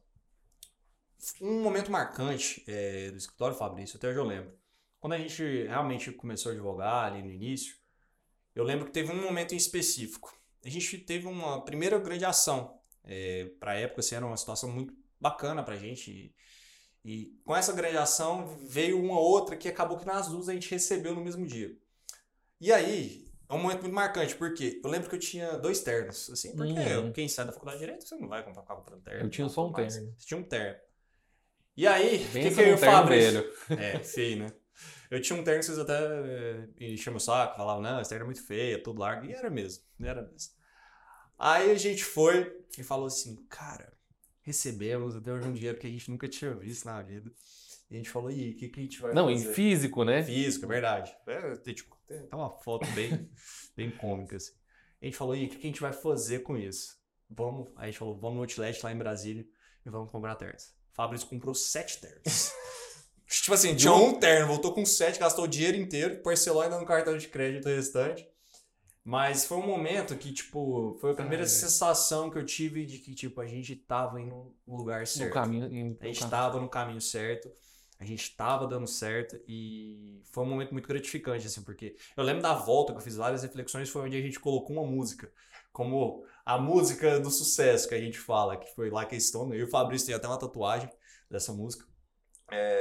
Um 1.42 1.62
momento 1.62 1.92
marcante 1.92 2.64
é, 2.68 3.12
do 3.12 3.18
escritório, 3.18 3.56
Fabrício, 3.56 3.98
até 3.98 4.08
hoje 4.10 4.18
eu 4.18 4.24
lembro. 4.26 4.58
Quando 5.00 5.14
a 5.14 5.18
gente 5.18 5.42
realmente 5.64 6.12
começou 6.12 6.52
a 6.52 6.54
advogar 6.54 7.06
ali 7.06 7.22
no 7.22 7.32
início, 7.32 7.76
eu 8.56 8.64
lembro 8.64 8.86
que 8.86 8.92
teve 8.92 9.12
um 9.12 9.22
momento 9.22 9.54
em 9.54 9.58
específico. 9.58 10.38
A 10.64 10.70
gente 10.70 10.98
teve 10.98 11.28
uma 11.28 11.64
primeira 11.64 11.98
grande 11.98 12.26
ação. 12.26 12.80
É, 13.04 13.52
para 13.60 13.72
a 13.72 13.76
época, 13.76 14.02
assim, 14.02 14.16
era 14.16 14.26
uma 14.26 14.38
situação 14.38 14.70
muito 14.70 14.94
bacana 15.20 15.64
pra 15.64 15.78
gente. 15.78 16.12
E, 16.12 16.36
e 17.04 17.40
com 17.46 17.56
essa 17.56 17.72
grande 17.74 17.98
ação 17.98 18.46
veio 18.68 19.02
uma 19.02 19.20
outra 19.20 19.56
que 19.56 19.68
acabou 19.68 19.98
que 19.98 20.06
nas 20.06 20.28
duas 20.28 20.50
a 20.50 20.54
gente 20.54 20.70
recebeu 20.70 21.16
no 21.16 21.24
mesmo 21.24 21.46
dia. 21.46 21.78
E 22.60 22.72
aí, 22.74 23.30
é 23.48 23.54
um 23.54 23.58
momento 23.58 23.82
muito 23.82 23.96
marcante, 23.96 24.36
porque 24.36 24.80
eu 24.84 24.90
lembro 24.90 25.10
que 25.10 25.16
eu 25.16 25.20
tinha 25.20 25.58
dois 25.58 25.82
ternos, 25.82 26.30
assim, 26.30 26.56
porque 26.56 26.74
Uhum. 26.74 27.12
quem 27.12 27.28
sai 27.28 27.46
da 27.46 27.52
faculdade 27.52 27.80
de 27.80 27.86
Direito, 27.86 28.08
você 28.08 28.16
não 28.16 28.28
vai 28.28 28.44
comprar 28.44 28.62
ficar 28.62 28.76
comprando 28.76 29.02
terno. 29.02 29.26
Eu 29.26 29.30
tinha 29.30 29.46
não, 29.46 29.54
só 29.54 29.68
um 29.68 29.74
terno. 29.74 29.90
Você 29.90 30.26
tinha 30.28 30.40
um 30.40 30.44
terno. 30.44 30.80
E 31.80 31.88
aí, 31.88 32.26
o 32.26 32.32
que, 32.34 32.52
que 32.52 32.60
eu 32.60 32.68
num 32.68 32.74
o 32.74 32.78
terno 32.78 32.78
Fabrício... 32.78 33.32
velho. 33.70 33.82
É, 33.82 34.00
feio, 34.00 34.40
né? 34.40 34.52
Eu 35.10 35.22
tinha 35.22 35.40
um 35.40 35.44
terno 35.46 35.62
que 35.62 35.66
vocês 35.66 35.80
até 35.80 35.94
eh, 35.98 36.68
me 36.78 36.98
chamam 36.98 37.16
o 37.16 37.22
saco, 37.22 37.56
falavam, 37.56 37.82
não, 37.82 38.02
esse 38.02 38.10
terno 38.10 38.24
é 38.24 38.26
muito 38.26 38.46
feio, 38.46 38.76
é 38.76 38.82
tudo 38.82 39.00
largo. 39.00 39.26
E 39.26 39.32
era 39.32 39.50
mesmo, 39.50 39.86
era 39.98 40.22
mesmo. 40.22 40.52
Aí 41.38 41.72
a 41.72 41.76
gente 41.76 42.04
foi 42.04 42.54
e 42.78 42.84
falou 42.84 43.06
assim, 43.06 43.38
cara, 43.48 43.94
recebemos 44.42 45.16
até 45.16 45.32
hoje 45.32 45.48
um 45.48 45.54
dinheiro 45.54 45.80
que 45.80 45.88
a 45.88 45.90
gente 45.90 46.12
nunca 46.12 46.28
tinha 46.28 46.54
visto 46.54 46.84
na 46.84 47.02
vida. 47.02 47.32
E 47.90 47.94
a 47.94 47.98
gente 47.98 48.10
falou, 48.10 48.30
e 48.30 48.52
o 48.52 48.56
que, 48.58 48.68
que 48.68 48.80
a 48.82 48.84
gente 48.84 49.02
vai 49.02 49.14
Não, 49.14 49.32
em 49.32 49.40
fazer? 49.40 49.54
físico, 49.54 50.04
né? 50.04 50.22
Físico, 50.22 50.66
é 50.66 50.68
verdade. 50.68 51.16
É, 51.28 51.56
tem, 51.56 51.74
tipo, 51.74 51.98
tem 52.06 52.28
uma 52.34 52.50
foto 52.50 52.86
bem, 52.92 53.32
bem 53.74 53.90
cômica, 53.90 54.36
assim. 54.36 54.52
A 55.02 55.06
gente 55.06 55.16
falou, 55.16 55.34
e 55.34 55.46
o 55.46 55.50
que, 55.50 55.56
que 55.56 55.66
a 55.66 55.70
gente 55.70 55.82
vai 55.82 55.94
fazer 55.94 56.40
com 56.40 56.58
isso? 56.58 57.00
Vamos, 57.30 57.70
aí 57.78 57.84
a 57.84 57.86
gente 57.86 58.00
falou, 58.00 58.18
vamos 58.18 58.36
no 58.36 58.42
Outlet 58.42 58.84
lá 58.84 58.92
em 58.92 58.98
Brasília 58.98 59.48
e 59.86 59.90
vamos 59.90 60.12
comprar 60.12 60.36
ternos. 60.36 60.78
Fabrício 61.00 61.28
comprou 61.28 61.56
sete 61.56 62.02
ternos. 62.02 62.52
tipo 63.26 63.54
assim, 63.54 63.74
tinha 63.74 63.94
um 63.94 64.20
terno, 64.20 64.48
voltou 64.48 64.74
com 64.74 64.86
sete, 64.86 65.18
gastou 65.18 65.46
o 65.46 65.48
dinheiro 65.48 65.78
inteiro, 65.78 66.22
parcelou 66.22 66.62
ainda 66.62 66.78
no 66.78 66.86
cartão 66.86 67.18
de 67.18 67.30
crédito 67.30 67.70
o 67.70 67.74
restante. 67.74 68.28
Mas 69.02 69.46
foi 69.46 69.58
um 69.60 69.66
momento 69.66 70.14
que, 70.18 70.34
tipo, 70.34 70.98
foi 71.00 71.12
a 71.12 71.16
primeira 71.16 71.44
Ah, 71.44 71.46
é. 71.46 71.48
sensação 71.50 72.30
que 72.30 72.38
eu 72.38 72.46
tive 72.46 72.86
de 72.86 72.98
que, 73.00 73.16
tipo, 73.16 73.40
a 73.40 73.48
gente 73.48 73.78
tava 73.78 74.20
indo 74.20 74.54
no 74.68 74.76
lugar 74.76 75.08
certo. 75.08 75.30
No 75.30 75.34
caminho. 75.34 75.66
em- 75.74 75.98
A 76.02 76.06
gente 76.08 76.20
no 76.20 76.26
estava 76.26 76.60
no 76.60 76.68
caminho 76.68 77.00
certo, 77.00 77.50
a 77.98 78.04
gente 78.04 78.22
estava 78.24 78.68
dando 78.68 78.86
certo 78.86 79.40
e 79.48 80.22
foi 80.34 80.44
um 80.44 80.48
momento 80.50 80.74
muito 80.74 80.88
gratificante, 80.88 81.48
assim, 81.48 81.64
porque 81.64 81.96
eu 82.18 82.26
lembro 82.26 82.42
da 82.42 82.54
volta 82.54 82.92
que 82.92 83.00
eu 83.00 83.04
fiz 83.04 83.16
várias 83.16 83.42
reflexões, 83.42 83.90
foi 83.90 84.02
onde 84.02 84.18
a 84.18 84.22
gente 84.22 84.38
colocou 84.38 84.76
uma 84.76 84.86
música, 84.86 85.32
como 85.72 86.24
a 86.46 86.58
música 86.58 87.20
do 87.20 87.30
sucesso 87.30 87.88
que 87.88 87.96
a 87.96 88.00
gente 88.02 88.18
fala, 88.20 88.58
que 88.58 88.74
foi 88.76 88.90
lá 88.90 89.06
que 89.06 89.20
Stone, 89.20 89.54
eu 89.56 89.62
e 89.62 89.64
o 89.64 89.70
Fabrício 89.70 90.08
tem 90.08 90.16
até 90.16 90.28
uma 90.28 90.38
tatuagem 90.40 90.90
dessa 91.30 91.54
música. 91.54 91.86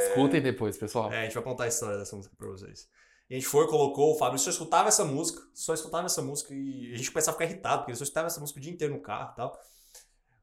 Escutem 0.08 0.40
depois, 0.40 0.76
pessoal. 0.78 1.12
É, 1.12 1.20
a 1.20 1.24
gente 1.24 1.34
vai 1.34 1.42
contar 1.42 1.64
a 1.64 1.68
história 1.68 1.98
dessa 1.98 2.16
música 2.16 2.34
pra 2.36 2.48
vocês. 2.48 2.88
E 3.28 3.34
a 3.34 3.38
gente 3.38 3.46
foi, 3.46 3.66
colocou, 3.68 4.14
o 4.14 4.18
Fábio 4.18 4.38
só 4.38 4.48
escutava 4.48 4.88
essa 4.88 5.04
música, 5.04 5.42
só 5.52 5.74
escutava 5.74 6.06
essa 6.06 6.22
música 6.22 6.54
e 6.54 6.92
a 6.94 6.96
gente 6.96 7.10
começava 7.10 7.36
a 7.36 7.38
ficar 7.38 7.52
irritado, 7.52 7.78
porque 7.80 7.90
ele 7.90 7.98
só 7.98 8.04
escutava 8.04 8.26
essa 8.28 8.40
música 8.40 8.58
o 8.58 8.62
dia 8.62 8.72
inteiro 8.72 8.94
no 8.94 9.00
carro 9.02 9.32
e 9.32 9.36
tal. 9.36 9.58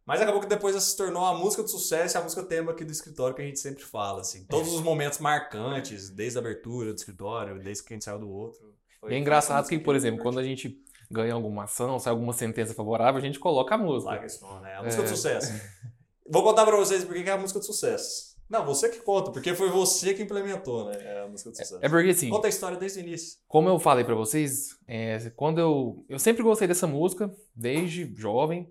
Mas 0.05 0.21
acabou 0.21 0.39
que 0.39 0.45
depois 0.45 0.75
ela 0.75 0.81
se 0.81 0.95
tornou 0.95 1.25
a 1.25 1.33
música 1.35 1.63
do 1.63 1.67
sucesso 1.69 2.15
e 2.15 2.19
a 2.19 2.21
música 2.21 2.43
tema 2.43 2.71
aqui 2.73 2.85
do 2.85 2.91
escritório 2.91 3.35
que 3.35 3.41
a 3.41 3.45
gente 3.45 3.57
sempre 3.59 3.83
fala, 3.83 4.21
assim. 4.21 4.45
Todos 4.45 4.71
os 4.71 4.81
momentos 4.81 5.17
marcantes, 5.17 6.11
desde 6.11 6.37
a 6.37 6.41
abertura 6.41 6.91
do 6.93 6.95
escritório, 6.95 7.57
desde 7.59 7.83
que 7.83 7.91
a 7.91 7.95
gente 7.95 8.05
saiu 8.05 8.19
do 8.19 8.29
outro. 8.29 8.75
foi- 8.99 9.11
E 9.11 9.15
é 9.15 9.17
engraçado 9.17 9.67
que, 9.67 9.79
por 9.79 9.95
exemplo, 9.95 10.21
quando 10.21 10.37
a 10.39 10.43
gente 10.43 10.79
ganha 11.11 11.33
alguma 11.33 11.63
ação, 11.65 11.99
sai 11.99 12.11
alguma 12.11 12.33
sentença 12.33 12.73
favorável, 12.73 13.17
a 13.19 13.23
gente 13.23 13.39
coloca 13.39 13.75
a 13.75 13.77
música. 13.77 14.11
Like 14.11 14.25
a 14.25 14.29
Stone, 14.29 14.61
né? 14.63 14.75
A 14.75 14.83
música 14.83 15.01
É. 15.03 15.05
do 15.05 15.09
sucesso. 15.09 15.51
Vou 16.29 16.41
contar 16.43 16.65
pra 16.65 16.75
vocês 16.75 17.03
porque 17.03 17.23
que 17.23 17.29
é 17.29 17.33
a 17.33 17.37
música 17.37 17.59
do 17.59 17.65
sucesso. 17.65 18.35
Não, 18.49 18.63
você 18.65 18.89
que 18.89 18.99
conta, 18.99 19.31
porque 19.31 19.55
foi 19.55 19.69
você 19.69 20.13
que 20.13 20.21
implementou, 20.21 20.85
né? 20.85 20.97
É 21.01 21.21
a 21.23 21.27
música 21.27 21.49
do 21.49 21.55
sucesso. 21.55 21.79
É 21.81 21.89
porque 21.89 22.09
assim, 22.11 22.29
Conta 22.29 22.47
a 22.47 22.49
história 22.49 22.77
desde 22.77 22.99
o 22.99 23.01
início. 23.01 23.39
como 23.47 23.67
eu 23.69 23.79
falei 23.79 24.03
pra 24.03 24.13
vocês, 24.15 24.69
é, 24.87 25.31
quando 25.35 25.59
eu 25.59 26.05
eu 26.07 26.19
sempre 26.19 26.43
gostei 26.43 26.67
dessa 26.67 26.85
música 26.87 27.33
desde 27.55 28.13
jovem 28.15 28.69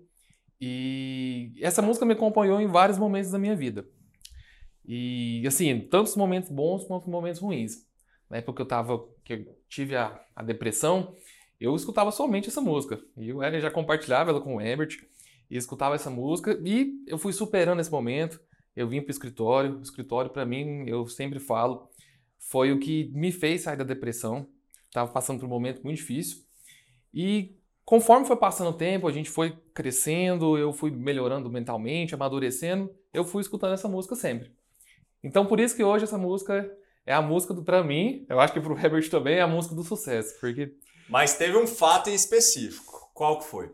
e 0.59 1.51
essa 1.61 1.81
música 1.81 2.05
me 2.05 2.13
acompanhou 2.13 2.59
em 2.61 2.67
vários 2.67 2.97
momentos 2.97 3.31
da 3.31 3.37
minha 3.39 3.55
vida. 3.55 3.85
E 4.85 5.43
assim, 5.47 5.79
tantos 5.79 6.15
momentos 6.15 6.49
bons 6.49 6.83
quanto 6.85 7.09
momentos 7.09 7.41
ruins. 7.41 7.83
na 8.29 8.37
época 8.37 8.55
que 8.57 8.61
eu 8.61 8.67
tava, 8.67 9.03
que 9.23 9.33
eu 9.33 9.57
tive 9.67 9.95
a, 9.95 10.19
a 10.35 10.43
depressão, 10.43 11.13
eu 11.59 11.75
escutava 11.75 12.11
somente 12.11 12.49
essa 12.49 12.61
música. 12.61 12.99
E 13.17 13.31
o 13.31 13.43
Ellen 13.43 13.61
já 13.61 13.71
compartilhava 13.71 14.31
ela 14.31 14.41
com 14.41 14.55
o 14.55 14.61
Herbert, 14.61 14.97
e 15.49 15.57
escutava 15.57 15.95
essa 15.95 16.09
música, 16.09 16.59
e 16.63 17.03
eu 17.07 17.17
fui 17.17 17.31
superando 17.31 17.79
esse 17.79 17.91
momento. 17.91 18.39
Eu 18.75 18.87
vim 18.87 19.01
pro 19.01 19.11
escritório. 19.11 19.77
O 19.77 19.81
escritório, 19.81 20.31
para 20.31 20.45
mim, 20.45 20.83
eu 20.87 21.07
sempre 21.07 21.39
falo, 21.39 21.89
foi 22.37 22.71
o 22.71 22.79
que 22.79 23.11
me 23.13 23.31
fez 23.31 23.61
sair 23.61 23.77
da 23.77 23.83
depressão. 23.83 24.47
Tava 24.91 25.11
passando 25.11 25.39
por 25.39 25.45
um 25.45 25.49
momento 25.49 25.83
muito 25.83 25.97
difícil. 25.97 26.43
E 27.13 27.55
conforme 27.85 28.25
foi 28.25 28.35
passando 28.35 28.71
o 28.71 28.73
tempo, 28.73 29.07
a 29.07 29.11
gente 29.11 29.29
foi 29.29 29.57
crescendo, 29.73 30.57
eu 30.57 30.73
fui 30.73 30.91
melhorando 30.91 31.49
mentalmente, 31.49 32.13
amadurecendo, 32.13 32.93
eu 33.13 33.23
fui 33.23 33.41
escutando 33.41 33.73
essa 33.73 33.87
música 33.87 34.15
sempre. 34.15 34.51
Então, 35.23 35.45
por 35.45 35.59
isso 35.59 35.75
que 35.75 35.83
hoje 35.83 36.03
essa 36.03 36.17
música 36.17 36.69
é 37.05 37.13
a 37.13 37.21
música 37.21 37.53
do, 37.53 37.83
mim, 37.83 38.25
eu 38.27 38.39
acho 38.39 38.53
que 38.53 38.59
pro 38.59 38.77
Herbert 38.77 39.09
também 39.09 39.35
é 39.35 39.41
a 39.41 39.47
música 39.47 39.75
do 39.75 39.83
sucesso, 39.83 40.37
porque... 40.39 40.75
Mas 41.09 41.37
teve 41.37 41.57
um 41.57 41.67
fato 41.67 42.09
em 42.09 42.13
específico. 42.13 43.09
Qual 43.13 43.39
que 43.39 43.45
foi? 43.45 43.73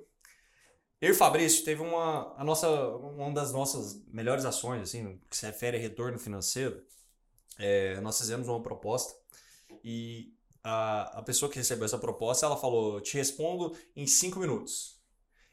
Eu 1.02 1.12
e 1.12 1.16
Fabrício 1.16 1.66
teve 1.66 1.82
uma, 1.82 2.36
a 2.38 2.44
nossa, 2.44 2.70
uma 2.70 3.34
das 3.34 3.52
nossas 3.52 4.04
melhores 4.08 4.46
ações, 4.46 4.84
assim, 4.84 5.20
que 5.30 5.36
se 5.36 5.46
refere 5.46 5.78
a 5.78 5.80
retorno 5.80 6.20
financeiro. 6.20 6.84
É, 7.58 8.00
nós 8.02 8.18
fizemos 8.20 8.48
uma 8.48 8.62
proposta 8.62 9.16
e 9.84 10.34
a, 10.64 11.20
a 11.20 11.22
pessoa 11.24 11.50
que 11.50 11.58
recebeu 11.58 11.86
essa 11.86 11.98
proposta, 11.98 12.46
ela 12.46 12.58
falou, 12.58 13.02
te 13.02 13.18
respondo 13.18 13.76
em 13.96 14.06
cinco 14.06 14.40
minutos. 14.40 15.02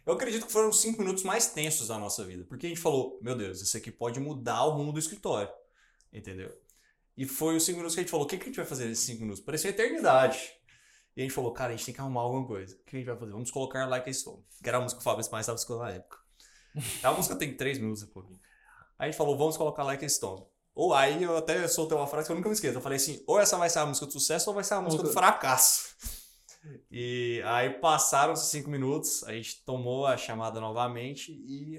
Eu 0.04 0.14
acredito 0.14 0.47
que 0.47 0.52
foram 0.52 0.68
os 0.68 0.80
cinco 0.80 1.00
minutos 1.00 1.23
mais 1.23 1.49
tensos 1.49 1.88
da 1.88 1.99
nossa 1.99 2.25
vida, 2.25 2.44
porque 2.44 2.66
a 2.66 2.68
gente 2.68 2.80
falou, 2.80 3.18
meu 3.23 3.35
Deus, 3.35 3.61
isso 3.61 3.76
aqui 3.76 3.90
pode 3.90 4.20
mudar 4.20 4.64
o 4.64 4.70
rumo 4.70 4.92
do 4.92 4.99
escritório, 4.99 5.52
entendeu? 6.12 6.54
E 7.16 7.26
foi 7.26 7.56
os 7.56 7.64
cinco 7.64 7.78
minutos 7.78 7.94
que 7.94 8.00
a 8.00 8.02
gente 8.02 8.11
falou, 8.11 8.26
o 8.26 8.28
que, 8.28 8.37
que 8.37 8.44
a 8.44 8.47
gente 8.47 8.56
vai 8.56 8.66
fazer 8.66 8.87
nesses 8.87 9.04
cinco 9.04 9.23
minutos? 9.23 9.42
Parecia 9.42 9.70
eternidade. 9.70 10.58
E 11.19 11.21
a 11.21 11.25
gente 11.25 11.35
falou, 11.35 11.53
cara, 11.53 11.73
a 11.73 11.77
gente 11.77 11.85
tem 11.85 11.95
que 11.95 12.01
arrumar 12.01 12.21
alguma 12.21 12.47
coisa. 12.47 12.77
O 12.77 12.85
que 12.85 12.95
a 12.95 12.99
gente 13.01 13.09
vai 13.09 13.17
fazer? 13.17 13.33
Vamos 13.33 13.51
colocar 13.51 13.85
Like 13.87 14.09
a 14.09 14.15
Stone, 14.15 14.41
que 14.63 14.69
era 14.69 14.79
a 14.79 14.81
música 14.81 15.01
que 15.01 15.03
o 15.03 15.11
Fabrício 15.11 15.33
mais 15.33 15.43
estava 15.43 15.59
escutando 15.59 15.83
na 15.83 15.91
época. 15.91 16.17
A 17.03 17.11
música 17.11 17.35
tem 17.35 17.57
três 17.57 17.77
minutos 17.77 18.03
e 18.03 18.07
pouquinho. 18.07 18.39
Aí 18.97 19.09
a 19.09 19.11
gente 19.11 19.19
falou, 19.19 19.37
vamos 19.37 19.57
colocar 19.57 19.83
Like 19.83 20.05
a 20.05 20.09
Stone. 20.09 20.47
Ou 20.77 20.95
aí 20.95 21.21
eu 21.21 21.37
até 21.37 21.67
soltei 21.67 21.99
uma 21.99 22.07
frase 22.07 22.29
que 22.29 22.33
eu 22.33 22.37
nunca 22.37 22.49
me 22.49 22.55
esqueço. 22.55 22.79
Eu 22.79 22.81
falei 22.81 22.99
assim, 22.99 23.21
ou 23.27 23.41
essa 23.41 23.57
vai 23.57 23.69
ser 23.69 23.81
a 23.81 23.87
música 23.87 24.07
do 24.07 24.13
sucesso 24.13 24.49
ou 24.49 24.55
vai 24.55 24.63
ser 24.63 24.75
a 24.75 24.81
música 24.81 25.03
do 25.03 25.13
fracasso. 25.13 25.89
E 26.91 27.41
aí 27.47 27.71
passaram 27.71 28.33
os 28.33 28.41
cinco 28.51 28.69
minutos, 28.69 29.23
a 29.25 29.33
gente 29.33 29.65
tomou 29.65 30.05
a 30.07 30.17
chamada 30.17 30.61
novamente 30.61 31.33
e 31.33 31.79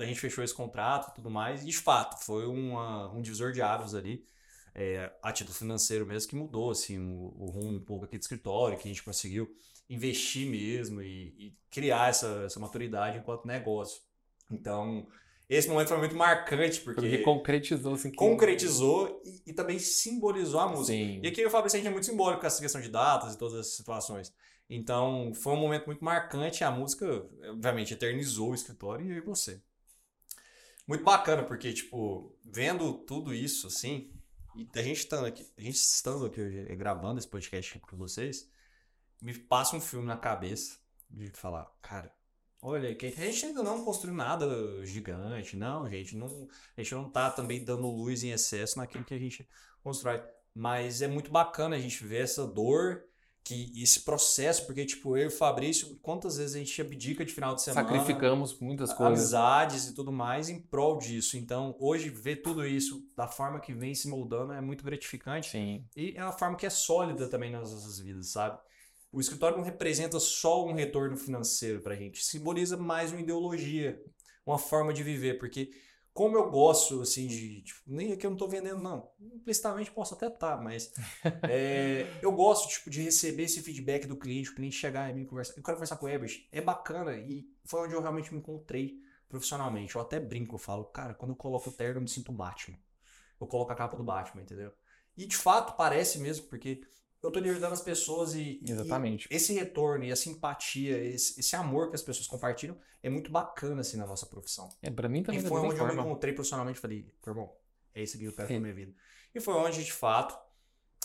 a 0.00 0.04
gente 0.04 0.20
fechou 0.20 0.42
esse 0.42 0.54
contrato 0.54 1.10
e 1.10 1.14
tudo 1.16 1.30
mais. 1.30 1.62
E 1.62 1.66
de 1.66 1.76
fato, 1.76 2.24
foi 2.24 2.46
uma, 2.46 3.12
um 3.12 3.20
divisor 3.20 3.52
de 3.52 3.60
águas 3.60 3.94
ali 3.94 4.24
é, 4.74 5.12
a 5.22 5.32
título 5.32 5.56
financeiro 5.56 6.04
mesmo, 6.04 6.28
que 6.28 6.36
mudou 6.36 6.70
assim, 6.70 6.98
o, 6.98 7.34
o 7.38 7.46
rumo 7.50 7.76
um 7.76 7.84
pouco 7.84 8.04
aqui 8.04 8.18
do 8.18 8.22
escritório, 8.22 8.76
que 8.76 8.88
a 8.88 8.90
gente 8.90 9.02
conseguiu 9.02 9.48
investir 9.88 10.48
mesmo 10.48 11.02
e, 11.02 11.34
e 11.38 11.56
criar 11.70 12.08
essa, 12.08 12.42
essa 12.46 12.58
maturidade 12.58 13.18
enquanto 13.18 13.46
negócio. 13.46 14.00
Então, 14.50 15.06
esse 15.48 15.68
momento 15.68 15.88
foi 15.88 15.98
muito 15.98 16.16
marcante, 16.16 16.80
porque. 16.80 17.00
Porque 17.00 17.18
concretizou, 17.18 17.94
assim. 17.94 18.12
Concretizou 18.12 19.22
e, 19.24 19.50
e, 19.50 19.52
também 19.52 19.78
simbolizou 19.78 20.60
a 20.60 20.68
música. 20.68 20.96
Sim. 20.96 21.20
E 21.22 21.28
aqui 21.28 21.44
o 21.44 21.50
Fabrício 21.50 21.78
é 21.78 21.90
muito 21.90 22.06
simbólico 22.06 22.40
com 22.40 22.46
essa 22.46 22.60
questão 22.60 22.80
de 22.80 22.88
datas 22.88 23.34
e 23.34 23.38
todas 23.38 23.60
essas 23.60 23.76
situações. 23.76 24.32
Então, 24.68 25.32
foi 25.34 25.52
um 25.52 25.60
momento 25.60 25.86
muito 25.86 26.02
marcante. 26.04 26.64
A 26.64 26.70
música, 26.70 27.06
obviamente, 27.50 27.92
eternizou 27.92 28.50
o 28.50 28.54
escritório 28.54 29.06
e 29.06 29.10
eu 29.10 29.18
e 29.18 29.20
você. 29.20 29.60
Muito 30.86 31.04
bacana, 31.04 31.42
porque, 31.42 31.72
tipo, 31.72 32.34
vendo 32.44 32.94
tudo 33.04 33.34
isso, 33.34 33.66
assim, 33.66 34.10
e 34.56 34.68
a 34.74 34.82
gente 34.82 34.98
estando 34.98 35.26
aqui, 35.26 35.46
a 35.56 35.60
gente 35.60 35.76
estando 35.76 36.26
aqui 36.26 36.40
hoje, 36.40 36.76
gravando 36.76 37.18
esse 37.18 37.28
podcast 37.28 37.76
aqui 37.76 37.86
com 37.86 37.96
vocês, 37.96 38.48
me 39.20 39.34
passa 39.34 39.76
um 39.76 39.80
filme 39.80 40.06
na 40.06 40.16
cabeça 40.16 40.78
de 41.10 41.30
falar, 41.30 41.70
cara, 41.82 42.14
olha, 42.62 42.88
a 42.88 43.08
gente 43.24 43.46
ainda 43.46 43.62
não 43.62 43.84
construiu 43.84 44.14
nada 44.14 44.46
gigante, 44.84 45.56
não, 45.56 45.88
gente, 45.88 46.16
não, 46.16 46.48
a 46.76 46.82
gente 46.82 46.94
não 46.94 47.10
tá 47.10 47.30
também 47.30 47.64
dando 47.64 47.90
luz 47.90 48.22
em 48.22 48.30
excesso 48.30 48.78
naquilo 48.78 49.04
que 49.04 49.14
a 49.14 49.18
gente 49.18 49.48
constrói. 49.82 50.22
Mas 50.54 51.02
é 51.02 51.08
muito 51.08 51.32
bacana 51.32 51.74
a 51.74 51.78
gente 51.80 52.04
ver 52.04 52.22
essa 52.22 52.46
dor 52.46 53.04
que 53.44 53.70
esse 53.76 54.00
processo, 54.00 54.64
porque, 54.64 54.86
tipo, 54.86 55.16
eu 55.18 55.24
e 55.24 55.26
o 55.26 55.30
Fabrício, 55.30 55.98
quantas 56.00 56.38
vezes 56.38 56.56
a 56.56 56.58
gente 56.58 56.80
abdica 56.80 57.24
de 57.24 57.32
final 57.32 57.54
de 57.54 57.60
semana. 57.60 57.86
Sacrificamos 57.86 58.58
muitas 58.58 58.90
coisas. 58.90 59.18
Amizades 59.18 59.88
e 59.88 59.94
tudo 59.94 60.10
mais 60.10 60.48
em 60.48 60.58
prol 60.58 60.96
disso. 60.96 61.36
Então, 61.36 61.76
hoje, 61.78 62.08
ver 62.08 62.36
tudo 62.36 62.66
isso 62.66 63.06
da 63.14 63.28
forma 63.28 63.60
que 63.60 63.74
vem 63.74 63.94
se 63.94 64.08
moldando 64.08 64.54
é 64.54 64.62
muito 64.62 64.82
gratificante. 64.82 65.50
Sim. 65.50 65.84
E 65.94 66.14
é 66.16 66.22
uma 66.22 66.32
forma 66.32 66.56
que 66.56 66.64
é 66.64 66.70
sólida 66.70 67.28
também 67.28 67.50
nas 67.50 67.70
nossas 67.70 67.98
vidas, 67.98 68.30
sabe? 68.30 68.58
O 69.12 69.20
escritório 69.20 69.58
não 69.58 69.64
representa 69.64 70.18
só 70.18 70.66
um 70.66 70.72
retorno 70.72 71.16
financeiro 71.16 71.80
pra 71.80 71.94
gente, 71.94 72.24
simboliza 72.24 72.76
mais 72.76 73.12
uma 73.12 73.20
ideologia, 73.20 74.02
uma 74.44 74.58
forma 74.58 74.92
de 74.92 75.04
viver, 75.04 75.38
porque 75.38 75.70
como 76.14 76.36
eu 76.36 76.48
gosto, 76.48 77.02
assim, 77.02 77.26
de. 77.26 77.62
Tipo, 77.62 77.80
nem 77.88 78.12
aqui 78.12 78.24
eu 78.24 78.30
não 78.30 78.36
tô 78.36 78.46
vendendo, 78.46 78.80
não. 78.80 79.10
Implicitamente 79.20 79.90
posso 79.90 80.14
até 80.14 80.28
estar, 80.28 80.56
tá, 80.56 80.62
mas. 80.62 80.92
é, 81.50 82.06
eu 82.22 82.30
gosto, 82.30 82.68
tipo, 82.68 82.88
de 82.88 83.02
receber 83.02 83.42
esse 83.42 83.60
feedback 83.60 84.06
do 84.06 84.16
cliente, 84.16 84.50
o 84.50 84.54
cliente 84.54 84.76
chegar 84.76 85.14
e 85.14 85.26
conversar. 85.26 85.54
Eu 85.56 85.62
quero 85.64 85.76
conversar 85.76 85.96
com 85.96 86.06
o 86.06 86.08
Ebert. 86.08 86.46
É 86.52 86.60
bacana 86.60 87.16
e 87.16 87.44
foi 87.64 87.80
onde 87.80 87.94
eu 87.94 88.00
realmente 88.00 88.32
me 88.32 88.38
encontrei 88.38 89.02
profissionalmente. 89.28 89.96
Eu 89.96 90.00
até 90.00 90.20
brinco, 90.20 90.54
eu 90.54 90.58
falo, 90.60 90.84
cara, 90.84 91.14
quando 91.14 91.32
eu 91.32 91.36
coloco 91.36 91.68
o 91.68 91.72
terno, 91.72 91.96
eu 91.96 92.02
me 92.02 92.08
sinto 92.08 92.30
Batman. 92.30 92.78
Eu 93.40 93.48
coloco 93.48 93.72
a 93.72 93.74
capa 93.74 93.96
do 93.96 94.04
Batman, 94.04 94.42
entendeu? 94.42 94.72
E 95.16 95.26
de 95.26 95.36
fato 95.36 95.76
parece 95.76 96.20
mesmo, 96.20 96.46
porque 96.46 96.80
eu 97.28 97.32
tô 97.32 97.38
ajudando 97.38 97.72
as 97.72 97.80
pessoas 97.80 98.34
e, 98.34 98.60
Exatamente. 98.66 99.28
E 99.30 99.34
esse 99.34 99.52
retorno 99.52 100.04
e 100.04 100.10
essa 100.10 100.28
empatia, 100.28 100.98
esse, 100.98 101.40
esse, 101.40 101.56
amor 101.56 101.88
que 101.88 101.96
as 101.96 102.02
pessoas 102.02 102.26
compartilham 102.26 102.76
é 103.02 103.08
muito 103.08 103.30
bacana 103.30 103.80
assim 103.80 103.96
na 103.96 104.06
nossa 104.06 104.26
profissão. 104.26 104.68
É, 104.82 104.90
para 104.90 105.08
mim 105.08 105.22
também. 105.22 105.40
E 105.40 105.42
foi 105.42 105.60
onde 105.60 105.76
forma. 105.76 105.92
eu 105.92 105.96
me 105.96 106.02
encontrei 106.02 106.34
profissionalmente 106.34 106.78
falei, 106.78 107.06
irmão, 107.26 107.52
é 107.94 108.02
isso 108.02 108.18
que 108.18 108.24
eu 108.24 108.32
quero 108.32 108.44
é. 108.44 108.46
pra 108.46 108.60
minha 108.60 108.74
vida. 108.74 108.92
E 109.34 109.40
foi 109.40 109.54
onde, 109.54 109.82
de 109.82 109.92
fato, 109.92 110.38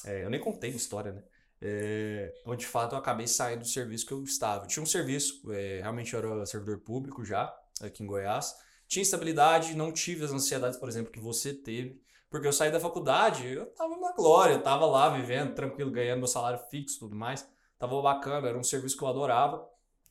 é, 0.05 0.23
eu 0.23 0.29
nem 0.29 0.39
contei 0.39 0.71
a 0.71 0.75
história, 0.75 1.11
né? 1.11 1.23
É, 1.61 2.33
onde 2.45 2.61
de 2.61 2.67
fato 2.67 2.95
eu 2.95 2.99
acabei 2.99 3.27
saindo 3.27 3.61
do 3.61 3.67
serviço 3.67 4.05
que 4.05 4.13
eu 4.13 4.23
estava. 4.23 4.63
Eu 4.63 4.67
tinha 4.67 4.83
um 4.83 4.85
serviço, 4.85 5.51
é, 5.51 5.81
realmente 5.81 6.13
eu 6.13 6.19
era 6.19 6.45
servidor 6.45 6.79
público 6.79 7.25
já, 7.25 7.53
aqui 7.81 8.03
em 8.03 8.07
Goiás. 8.07 8.55
Tinha 8.87 9.03
estabilidade, 9.03 9.75
não 9.75 9.91
tive 9.91 10.23
as 10.23 10.31
ansiedades, 10.31 10.79
por 10.79 10.89
exemplo, 10.89 11.11
que 11.11 11.19
você 11.19 11.53
teve. 11.53 12.01
Porque 12.29 12.47
eu 12.47 12.53
saí 12.53 12.71
da 12.71 12.79
faculdade, 12.79 13.47
eu 13.47 13.65
tava 13.67 13.97
na 13.97 14.11
glória, 14.13 14.53
eu 14.53 14.61
tava 14.61 14.85
lá 14.85 15.09
vivendo 15.09 15.55
tranquilo, 15.55 15.89
ganhando 15.89 16.19
meu 16.19 16.27
salário 16.27 16.59
fixo 16.69 16.97
e 16.97 16.99
tudo 16.99 17.15
mais. 17.15 17.47
Tava 17.77 17.99
bacana, 18.01 18.47
era 18.47 18.57
um 18.57 18.63
serviço 18.63 18.97
que 18.97 19.03
eu 19.03 19.07
adorava. 19.07 19.67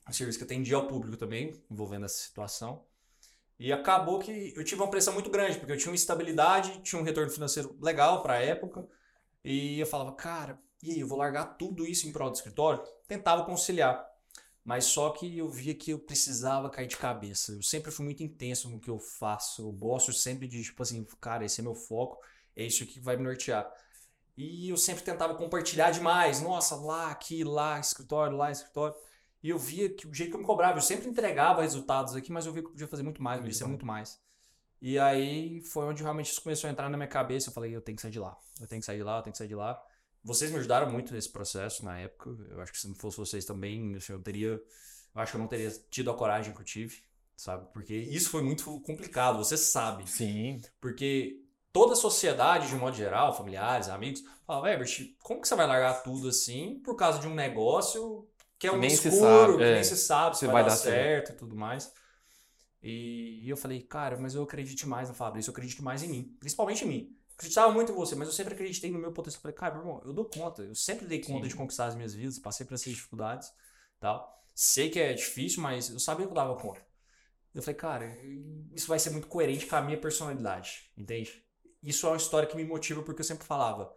Um 0.09 0.13
serviço 0.13 0.39
que 0.39 0.45
atendia 0.45 0.77
ao 0.77 0.87
público 0.87 1.17
também, 1.17 1.63
envolvendo 1.71 2.07
essa 2.07 2.19
situação. 2.19 2.85
E 3.59 3.73
acabou 3.73 4.19
que 4.19 4.55
eu 4.57 4.65
tive 4.65 4.81
uma 4.81 4.91
pressão 4.91 5.13
muito 5.13 5.31
grande, 5.31 5.59
porque 5.59 5.73
eu 5.73 5.77
tinha 5.77 5.91
uma 5.91 5.97
estabilidade, 5.97 6.81
tinha 6.81 7.01
um 7.01 7.05
retorno 7.05 7.31
financeiro 7.31 7.77
legal 7.81 8.23
para 8.23 8.35
a 8.35 8.43
época. 8.43 8.89
E 9.45 9.79
eu 9.79 9.87
falava, 9.87 10.13
cara, 10.13 10.59
e 10.83 10.93
aí, 10.93 11.01
eu 11.01 11.09
vou 11.09 11.19
largar 11.19 11.57
tudo 11.57 11.85
isso 11.85 12.07
em 12.07 12.13
prol 12.13 12.31
do 12.31 12.37
escritório? 12.37 12.83
Tentava 13.09 13.45
conciliar. 13.45 14.08
Mas 14.65 14.85
só 14.85 15.11
que 15.11 15.39
eu 15.39 15.49
via 15.49 15.75
que 15.75 15.93
eu 15.93 15.99
precisava 15.99 16.69
cair 16.69 16.87
de 16.87 16.97
cabeça. 16.97 17.53
Eu 17.53 17.63
sempre 17.63 17.91
fui 17.91 18.05
muito 18.05 18.23
intenso 18.23 18.69
no 18.69 18.79
que 18.79 18.91
eu 18.91 18.99
faço. 18.99 19.63
Eu 19.63 19.73
gosto 19.73 20.13
sempre 20.13 20.47
de, 20.47 20.63
tipo 20.63 20.83
assim, 20.83 21.07
cara, 21.21 21.45
esse 21.45 21.61
é 21.61 21.63
meu 21.63 21.75
foco, 21.75 22.19
é 22.55 22.65
isso 22.65 22.85
que 22.87 23.01
vai 23.01 23.17
me 23.17 23.23
nortear. 23.23 23.67
E 24.37 24.69
eu 24.69 24.77
sempre 24.77 25.03
tentava 25.03 25.35
compartilhar 25.35 25.91
demais. 25.91 26.41
Nossa, 26.41 26.77
lá, 26.77 27.11
aqui, 27.11 27.43
lá, 27.43 27.81
escritório, 27.81 28.37
lá, 28.37 28.51
escritório. 28.51 28.95
E 29.43 29.51
eu 29.51 29.59
via 29.59 29.89
que 29.89 30.07
o 30.07 30.15
jeito 30.15 30.31
que 30.31 30.37
eu 30.37 30.41
me 30.41 30.47
cobrava, 30.47 30.79
eu 30.79 30.83
sempre 30.83 31.09
entregava 31.09 31.63
resultados 31.63 32.15
aqui, 32.15 32.31
mas 32.31 32.47
eu 32.47 32.53
via 32.53 32.63
que 32.63 32.69
eu 32.69 32.73
podia 32.73 32.89
fazer 32.89 33.03
muito 33.03 33.23
mais, 33.23 33.41
merecia 33.41 33.67
muito 33.67 33.87
mais. 33.87 34.21
E 34.81 34.99
aí 34.99 35.61
foi 35.63 35.87
onde 35.87 36.03
realmente 36.03 36.31
isso 36.31 36.43
começou 36.43 36.69
a 36.69 36.71
entrar 36.71 36.89
na 36.89 36.97
minha 36.97 37.09
cabeça. 37.09 37.49
Eu 37.49 37.53
falei, 37.53 37.75
eu 37.75 37.81
tenho 37.81 37.97
que 37.97 38.03
sair 38.03 38.13
de 38.13 38.21
lá. 38.21 38.37
Eu 38.61 38.67
tenho 38.67 38.81
que 38.81 38.87
sair 38.87 38.99
de 38.99 39.03
lá, 39.03 39.19
eu 39.19 39.23
tenho 39.23 39.33
que 39.33 39.39
sair 39.39 39.49
de 39.49 39.55
lá. 39.55 39.83
Vocês 40.23 40.51
me 40.51 40.59
ajudaram 40.59 40.91
muito 40.91 41.13
nesse 41.13 41.31
processo 41.31 41.85
na 41.85 41.99
época. 41.99 42.31
Eu 42.51 42.61
acho 42.61 42.73
que 42.73 42.79
se 42.79 42.89
não 42.89 42.95
fosse 42.95 43.17
vocês 43.17 43.45
também, 43.45 43.95
assim, 43.97 44.13
eu 44.13 44.21
teria. 44.21 44.49
Eu 44.49 44.63
acho 45.23 45.33
que 45.33 45.37
eu 45.37 45.41
não 45.41 45.49
teria 45.49 45.71
tido 45.91 46.11
a 46.11 46.15
coragem 46.15 46.53
que 46.53 46.61
eu 46.61 46.65
tive, 46.65 47.03
sabe? 47.37 47.67
Porque 47.73 47.95
isso 47.95 48.31
foi 48.31 48.43
muito 48.43 48.81
complicado, 48.81 49.39
você 49.39 49.57
sabe. 49.57 50.09
Sim. 50.09 50.61
Porque 50.81 51.43
toda 51.73 51.95
a 51.95 51.97
sociedade, 51.97 52.69
de 52.69 52.75
um 52.75 52.79
modo 52.79 52.97
geral, 52.97 53.37
familiares, 53.37 53.89
amigos, 53.89 54.23
fala, 54.47 54.71
Herbert, 54.71 55.15
como 55.23 55.41
que 55.41 55.49
você 55.49 55.55
vai 55.55 55.67
largar 55.67 56.03
tudo 56.03 56.29
assim 56.29 56.81
por 56.85 56.95
causa 56.95 57.19
de 57.19 57.27
um 57.27 57.35
negócio 57.35 58.29
que 58.59 58.67
é 58.67 58.73
um 58.73 58.79
nem 58.79 58.91
escuro, 58.91 59.17
sabe, 59.17 59.57
que 59.57 59.63
é. 59.63 59.75
nem 59.75 59.85
se 59.85 59.97
sabe 59.97 60.35
se, 60.35 60.41
se 60.41 60.47
vai, 60.47 60.55
vai, 60.55 60.65
dar, 60.65 60.71
dar 60.71 60.77
certo, 60.77 60.97
certo 60.97 61.33
e 61.33 61.37
tudo 61.37 61.57
mais. 61.57 61.93
E, 62.83 63.41
e 63.45 63.49
eu 63.49 63.57
falei, 63.57 63.81
cara, 63.83 64.17
mas 64.19 64.35
eu 64.35 64.43
acredito 64.43 64.87
mais 64.89 65.09
no 65.09 65.15
Fabrício, 65.15 65.51
eu 65.51 65.53
acredito 65.53 65.83
mais 65.83 66.03
em 66.03 66.09
mim, 66.09 66.37
principalmente 66.39 66.85
em 66.85 66.89
mim 66.89 67.18
acreditava 67.39 67.73
muito 67.73 67.93
em 67.93 67.95
você, 67.95 68.17
mas 68.17 68.27
eu 68.27 68.35
sempre 68.35 68.55
acreditei 68.55 68.91
no 68.91 68.99
meu 68.99 69.13
potencial. 69.13 69.41
Falei, 69.41 69.57
cara, 69.57 69.75
meu 69.75 69.83
irmão, 69.83 70.03
eu 70.05 70.13
dou 70.13 70.25
conta. 70.25 70.63
Eu 70.63 70.75
sempre 70.75 71.07
dei 71.07 71.21
conta 71.21 71.45
Sim. 71.45 71.49
de 71.49 71.55
conquistar 71.55 71.87
as 71.87 71.95
minhas 71.95 72.13
vidas, 72.13 72.39
passei 72.39 72.67
por 72.67 72.75
essas 72.75 72.93
dificuldades 72.93 73.53
tal. 74.01 74.37
Sei 74.55 74.91
que 74.91 74.99
é 74.99 75.13
difícil, 75.13 75.63
mas 75.63 75.89
eu 75.89 76.01
sabia 76.01 76.27
que 76.27 76.33
eu 76.33 76.35
dava 76.35 76.57
conta. 76.57 76.85
Eu 77.55 77.63
falei, 77.63 77.77
cara, 77.77 78.19
isso 78.73 78.89
vai 78.89 78.99
ser 78.99 79.11
muito 79.11 79.29
coerente 79.29 79.67
com 79.67 79.77
a 79.77 79.81
minha 79.81 79.99
personalidade, 79.99 80.91
entende? 80.97 81.45
Isso 81.81 82.07
é 82.07 82.11
uma 82.11 82.17
história 82.17 82.49
que 82.49 82.57
me 82.57 82.65
motiva 82.65 83.03
porque 83.03 83.21
eu 83.21 83.25
sempre 83.25 83.47
falava, 83.47 83.93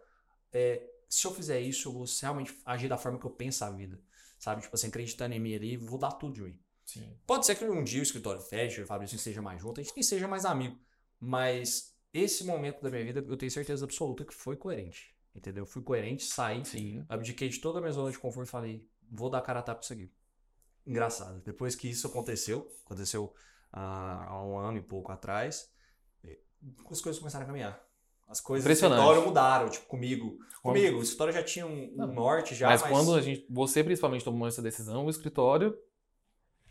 é, 0.52 0.88
se 1.08 1.26
eu 1.26 1.34
fizer 1.34 1.60
isso, 1.60 1.88
eu 1.88 1.92
vou 1.92 2.04
realmente 2.20 2.56
agir 2.64 2.88
da 2.88 2.96
forma 2.96 3.18
que 3.18 3.26
eu 3.26 3.30
penso 3.30 3.64
a 3.64 3.70
vida. 3.70 4.00
Sabe? 4.38 4.62
Tipo 4.62 4.74
assim, 4.74 4.86
acreditando 4.86 5.34
em 5.34 5.40
mim 5.40 5.54
ali, 5.54 5.76
vou 5.76 5.98
dar 5.98 6.12
tudo 6.12 6.34
de 6.34 6.42
mim. 6.42 6.58
Sim. 6.84 7.16
Pode 7.26 7.44
ser 7.44 7.54
que 7.56 7.64
um 7.64 7.82
dia 7.82 8.00
o 8.00 8.02
escritório 8.02 8.40
feche, 8.40 8.82
o 8.82 8.86
Fabrício 8.86 9.16
esteja 9.16 9.42
mais 9.42 9.60
junto, 9.60 9.80
a 9.80 9.82
gente 9.82 9.94
nem 9.94 10.02
seja 10.02 10.26
mais 10.26 10.44
amigo. 10.44 10.78
Mas 11.20 11.91
esse 12.12 12.44
momento 12.44 12.82
da 12.82 12.90
minha 12.90 13.04
vida, 13.04 13.24
eu 13.26 13.36
tenho 13.36 13.50
certeza 13.50 13.84
absoluta 13.84 14.24
que 14.24 14.34
foi 14.34 14.56
coerente. 14.56 15.14
Entendeu? 15.34 15.64
Fui 15.64 15.82
coerente, 15.82 16.24
saí, 16.24 16.64
Sim. 16.64 17.04
abdiquei 17.08 17.48
de 17.48 17.58
toda 17.58 17.78
a 17.78 17.80
minha 17.80 17.92
zona 17.92 18.10
de 18.10 18.18
conforto 18.18 18.48
e 18.48 18.50
falei, 18.50 18.86
vou 19.10 19.30
dar 19.30 19.40
cara 19.40 19.60
a 19.60 19.62
tapa 19.62 19.80
isso 19.82 19.92
aqui. 19.92 20.12
Engraçado. 20.86 21.40
Depois 21.44 21.74
que 21.74 21.88
isso 21.88 22.06
aconteceu, 22.06 22.70
aconteceu 22.84 23.32
ah, 23.72 24.26
há 24.28 24.44
um 24.44 24.58
ano 24.58 24.76
e 24.76 24.82
pouco 24.82 25.10
atrás, 25.10 25.72
eh, 26.22 26.38
as 26.90 27.00
coisas 27.00 27.18
começaram 27.18 27.44
a 27.44 27.46
caminhar. 27.46 27.82
As 28.28 28.40
coisas 28.40 28.70
escritório 28.70 29.22
mudaram, 29.24 29.68
tipo, 29.68 29.86
comigo. 29.86 30.38
Comigo, 30.62 30.98
o 30.98 31.02
escritório 31.02 31.32
já 31.32 31.42
tinha 31.42 31.66
um, 31.66 31.94
um 31.98 32.06
norte 32.06 32.54
já, 32.54 32.68
mas, 32.68 32.82
mas, 32.82 32.90
quando 32.90 33.14
a 33.14 33.20
gente, 33.20 33.46
você 33.48 33.82
principalmente 33.82 34.24
tomou 34.24 34.46
essa 34.46 34.62
decisão, 34.62 35.06
o 35.06 35.10
escritório 35.10 35.76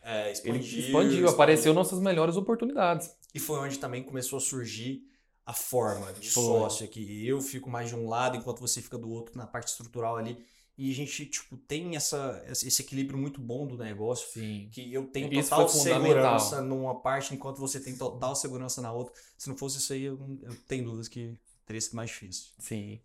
é, 0.01 0.23
ele 0.23 0.31
expandiu, 0.31 0.79
expandiu, 0.79 1.29
apareceu 1.29 1.73
nossas 1.73 1.99
melhores 1.99 2.35
oportunidades. 2.35 3.15
E 3.33 3.39
foi 3.39 3.59
onde 3.59 3.77
também 3.77 4.03
começou 4.03 4.37
a 4.37 4.39
surgir 4.39 5.03
a 5.45 5.53
forma 5.53 6.13
de 6.13 6.29
Foi. 6.29 6.43
sócio 6.43 6.85
aqui. 6.85 7.27
Eu 7.27 7.41
fico 7.41 7.69
mais 7.69 7.89
de 7.89 7.95
um 7.95 8.07
lado 8.07 8.37
enquanto 8.37 8.59
você 8.59 8.81
fica 8.81 8.97
do 8.97 9.09
outro 9.09 9.37
na 9.37 9.47
parte 9.47 9.69
estrutural 9.69 10.17
ali. 10.17 10.43
E 10.77 10.89
a 10.89 10.95
gente, 10.95 11.25
tipo, 11.25 11.57
tem 11.57 11.95
essa, 11.95 12.43
esse 12.47 12.81
equilíbrio 12.81 13.17
muito 13.17 13.39
bom 13.39 13.67
do 13.67 13.77
negócio. 13.77 14.27
Sim. 14.31 14.69
Que 14.71 14.91
eu 14.93 15.05
tenho 15.07 15.31
Isso 15.31 15.49
total 15.49 15.69
segurança 15.69 16.61
numa 16.61 16.99
parte, 17.01 17.35
enquanto 17.35 17.59
você 17.59 17.79
tem 17.79 17.95
total 17.95 18.35
segurança 18.35 18.81
na 18.81 18.91
outra. 18.91 19.13
Se 19.37 19.49
não 19.49 19.57
fosse 19.57 19.77
isso 19.77 19.93
aí, 19.93 20.03
eu, 20.03 20.19
eu 20.41 20.55
tenho 20.67 20.85
dúvidas 20.85 21.07
que 21.07 21.37
teria 21.65 21.81
sido 21.81 21.95
mais 21.95 22.09
difícil. 22.09 22.51
Sim. 22.57 22.99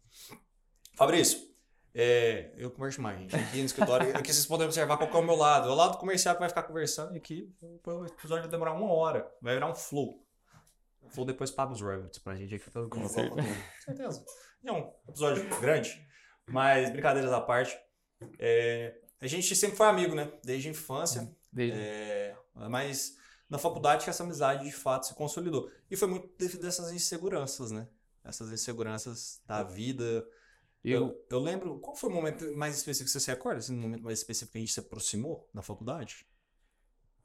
Fabrício, 0.94 1.46
é, 1.99 2.51
eu 2.57 2.70
converso 2.70 3.01
mais, 3.01 3.18
gente. 3.18 3.35
Aqui 3.35 3.59
no 3.59 3.64
escritório, 3.64 4.16
aqui 4.16 4.33
vocês 4.33 4.46
podem 4.46 4.66
observar 4.66 4.96
qual 4.99 5.11
é 5.11 5.16
o 5.16 5.27
meu 5.27 5.37
lado. 5.37 5.68
É 5.68 5.72
o 5.72 5.75
lado 5.75 5.99
comercial 5.99 6.35
que 6.35 6.40
vai 6.40 6.49
ficar 6.49 6.62
conversando 6.62 7.14
e 7.14 7.18
aqui 7.18 7.51
o 7.61 8.05
episódio 8.05 8.42
vai 8.42 8.49
demorar 8.49 8.75
uma 8.75 8.92
hora. 8.92 9.31
Vai 9.40 9.55
virar 9.55 9.70
um 9.70 9.75
flow. 9.75 10.25
Flow 11.09 11.24
depois 11.26 11.50
paga 11.50 11.72
os 11.72 11.80
royalties 11.80 12.18
pra 12.22 12.35
gente 12.35 12.54
aqui 12.54 12.70
pelo 12.70 12.88
Com 12.88 13.09
certeza. 13.85 14.24
É 14.64 14.72
um 14.72 14.92
episódio 15.09 15.48
grande. 15.61 16.04
Mas, 16.48 16.90
brincadeiras 16.90 17.32
à 17.32 17.40
parte, 17.40 17.76
é, 18.38 19.00
a 19.20 19.26
gente 19.26 19.54
sempre 19.56 19.76
foi 19.76 19.87
amigo, 19.87 20.14
né? 20.14 20.32
Desde 20.44 20.68
a 20.68 20.70
infância. 20.72 21.35
Desde- 21.52 21.78
É, 21.78 22.37
mas 22.54 23.16
na 23.48 23.59
faculdade 23.59 24.04
que 24.04 24.11
essa 24.11 24.24
amizade 24.24 24.64
de 24.64 24.72
fato 24.72 25.06
se 25.06 25.14
consolidou. 25.14 25.70
E 25.90 25.96
foi 25.96 26.09
muito 26.09 26.28
devido 26.37 26.61
dessas 26.62 26.92
inseguranças, 26.92 27.70
né? 27.70 27.88
Essas 28.24 28.50
inseguranças 28.52 29.40
da 29.46 29.62
vida. 29.62 30.26
eu, 30.85 31.02
Eu, 31.09 31.26
eu 31.30 31.38
lembro, 31.40 31.78
qual 31.80 31.94
foi 31.96 32.11
o 32.11 32.12
momento 32.12 32.52
mais 32.56 32.76
específico 32.76 33.06
que 33.06 33.12
você 33.12 33.20
se 33.20 33.30
recorda? 33.30 33.59
Assim, 33.59 33.74
no 33.74 33.82
momento 33.82 34.02
mais 34.02 34.18
específico 34.18 34.52
que 34.52 34.59
a 34.59 34.61
gente 34.61 34.72
se 34.72 34.80
aproximou 34.80 35.48
na 35.54 35.62
faculdade? 35.62 36.26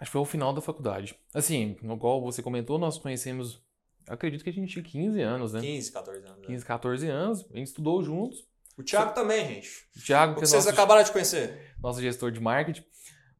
Acho 0.01 0.09
que 0.09 0.11
foi 0.11 0.21
o 0.21 0.25
final 0.25 0.51
da 0.51 0.59
faculdade. 0.61 1.15
Assim, 1.33 1.77
igual 1.81 2.19
você 2.21 2.41
comentou, 2.41 2.77
nós 2.79 2.97
conhecemos, 2.97 3.61
acredito 4.07 4.43
que 4.43 4.49
a 4.49 4.53
gente 4.53 4.73
tinha 4.73 4.83
15 4.83 5.21
anos, 5.21 5.53
né? 5.53 5.61
15, 5.61 5.91
14 5.91 6.25
anos. 6.25 6.37
né? 6.39 6.47
15, 6.47 6.65
14 6.65 7.07
anos, 7.07 7.45
a 7.53 7.57
gente 7.57 7.67
estudou 7.67 8.01
juntos. 8.03 8.43
O 8.77 8.83
Thiago 8.83 9.13
também, 9.13 9.45
gente. 9.47 9.85
O 9.95 10.01
Thiago, 10.03 10.33
que 10.35 10.43
é 10.43 10.45
vocês 10.45 10.65
nosso, 10.65 10.75
acabaram 10.75 11.03
de 11.03 11.11
conhecer. 11.11 11.73
nosso 11.79 12.01
gestor 12.01 12.31
de 12.31 12.39
marketing. 12.39 12.83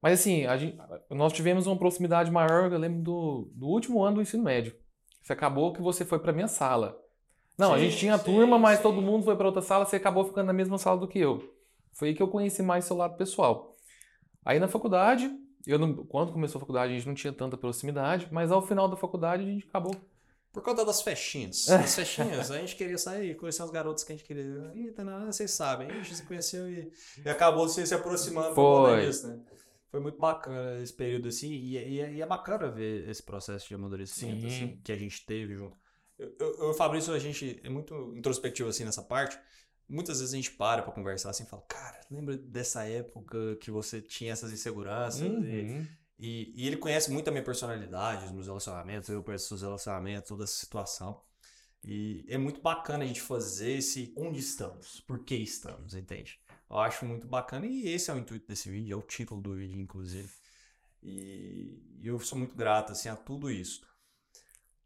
Mas 0.01 0.19
assim, 0.19 0.45
a 0.45 0.55
gente, 0.57 0.77
nós 1.09 1.33
tivemos 1.33 1.67
uma 1.67 1.77
proximidade 1.77 2.29
maior, 2.31 2.71
eu 2.71 2.77
lembro 2.77 3.01
do, 3.01 3.51
do 3.53 3.67
último 3.67 4.03
ano 4.03 4.15
do 4.15 4.21
ensino 4.21 4.43
médio. 4.43 4.75
Você 5.21 5.33
acabou 5.33 5.73
que 5.73 5.81
você 5.81 6.05
foi 6.05 6.19
pra 6.19 6.33
minha 6.33 6.47
sala. 6.47 6.97
Não, 7.57 7.73
a 7.73 7.77
Sim, 7.77 7.83
gente 7.85 7.97
tinha 7.97 8.17
sim, 8.17 8.23
turma, 8.25 8.57
mas 8.57 8.77
sim. 8.77 8.83
todo 8.83 9.01
mundo 9.01 9.23
foi 9.23 9.35
pra 9.35 9.45
outra 9.47 9.61
sala, 9.61 9.85
você 9.85 9.95
acabou 9.97 10.25
ficando 10.25 10.47
na 10.47 10.53
mesma 10.53 10.77
sala 10.77 10.99
do 10.99 11.07
que 11.07 11.19
eu. 11.19 11.53
Foi 11.93 12.09
aí 12.09 12.15
que 12.15 12.21
eu 12.21 12.27
conheci 12.27 12.63
mais 12.63 12.85
seu 12.85 12.95
lado 12.97 13.15
pessoal. 13.17 13.75
Aí 14.43 14.59
na 14.59 14.67
faculdade, 14.67 15.31
eu 15.65 15.79
não, 15.79 15.95
quando 16.05 16.31
começou 16.31 16.59
a 16.59 16.61
faculdade 16.61 16.93
a 16.93 16.95
gente 16.95 17.07
não 17.07 17.13
tinha 17.15 17.33
tanta 17.33 17.57
proximidade, 17.57 18.27
mas 18.31 18.51
ao 18.51 18.61
final 18.65 18.87
da 18.87 18.95
faculdade 18.95 19.43
a 19.43 19.45
gente 19.45 19.67
acabou. 19.67 19.95
Por 20.51 20.61
conta 20.61 20.83
das 20.83 21.01
festinhas. 21.01 21.67
As 21.71 21.95
festinhas, 21.95 22.51
a 22.51 22.57
gente 22.59 22.75
queria 22.75 22.97
sair, 22.97 23.35
conhecer 23.35 23.63
os 23.63 23.71
garotos 23.71 24.03
que 24.03 24.11
a 24.11 24.15
gente 24.15 24.25
queria. 24.25 24.71
Eita, 24.75 25.03
não, 25.03 25.25
vocês 25.31 25.51
sabem. 25.51 25.89
A 25.89 25.93
gente 25.93 26.13
se 26.13 26.23
conheceu 26.23 26.69
e, 26.69 26.91
e 27.23 27.29
acabou 27.29 27.69
se, 27.69 27.85
se 27.87 27.93
aproximando 27.95 28.53
Foi. 28.53 29.05
disso, 29.05 29.27
né? 29.27 29.39
Foi 29.89 29.99
muito 29.99 30.17
bacana 30.17 30.81
esse 30.81 30.93
período 30.93 31.27
assim, 31.27 31.51
e, 31.51 31.77
é- 31.77 31.87
e 31.87 32.15
e 32.15 32.21
é 32.21 32.25
bacana 32.25 32.69
ver 32.69 33.09
esse 33.09 33.21
processo 33.21 33.67
de 33.67 33.75
amadurecimento 33.75 34.41
Sim. 34.41 34.47
assim, 34.47 34.79
que 34.83 34.91
a 34.91 34.95
gente 34.95 35.25
teve 35.25 35.55
junto. 35.55 35.75
Eu, 36.17 36.33
eu, 36.39 36.67
eu 36.67 36.73
Fabrício, 36.73 37.13
a 37.13 37.19
gente 37.19 37.59
é 37.63 37.69
muito 37.69 38.13
introspectivo 38.15 38.69
assim 38.69 38.85
nessa 38.85 39.01
parte. 39.01 39.37
Muitas 39.91 40.19
vezes 40.19 40.33
a 40.33 40.37
gente 40.37 40.51
para 40.51 40.81
pra 40.81 40.91
conversar 40.91 41.29
assim 41.31 41.43
e 41.43 41.47
fala, 41.47 41.61
cara, 41.67 41.99
lembra 42.09 42.37
dessa 42.37 42.83
época 42.85 43.57
que 43.57 43.69
você 43.69 44.01
tinha 44.01 44.31
essas 44.31 44.51
inseguranças? 44.53 45.21
E, 45.21 45.25
Uhum. 45.25 45.87
e, 46.19 46.53
e 46.55 46.67
ele 46.67 46.77
conhece 46.77 47.11
muito 47.11 47.27
a 47.27 47.31
minha 47.31 47.43
personalidade, 47.43 48.25
os 48.25 48.31
meus 48.31 48.47
relacionamentos, 48.47 49.09
eu 49.09 49.23
conheço 49.23 49.53
os 49.53 49.61
relacionamentos, 49.61 50.29
toda 50.29 50.43
essa 50.45 50.53
situação. 50.53 51.21
E 51.83 52.23
é 52.27 52.37
muito 52.37 52.61
bacana 52.61 53.03
a 53.03 53.07
gente 53.07 53.21
fazer 53.21 53.71
esse 53.77 54.13
onde 54.15 54.39
estamos, 54.39 54.99
por 55.01 55.19
que 55.25 55.35
estamos, 55.35 55.93
entende? 55.95 56.39
Eu 56.69 56.77
acho 56.77 57.05
muito 57.05 57.27
bacana 57.27 57.65
e 57.65 57.87
esse 57.89 58.09
é 58.09 58.13
o 58.13 58.17
intuito 58.17 58.47
desse 58.47 58.69
vídeo, 58.69 58.93
é 58.93 58.97
o 58.97 59.01
título 59.01 59.41
do 59.41 59.55
vídeo, 59.55 59.79
inclusive. 59.81 60.29
E 61.03 61.81
eu 62.03 62.19
sou 62.19 62.37
muito 62.37 62.55
grato, 62.55 62.91
assim, 62.91 63.09
a 63.09 63.15
tudo 63.15 63.49
isso. 63.49 63.81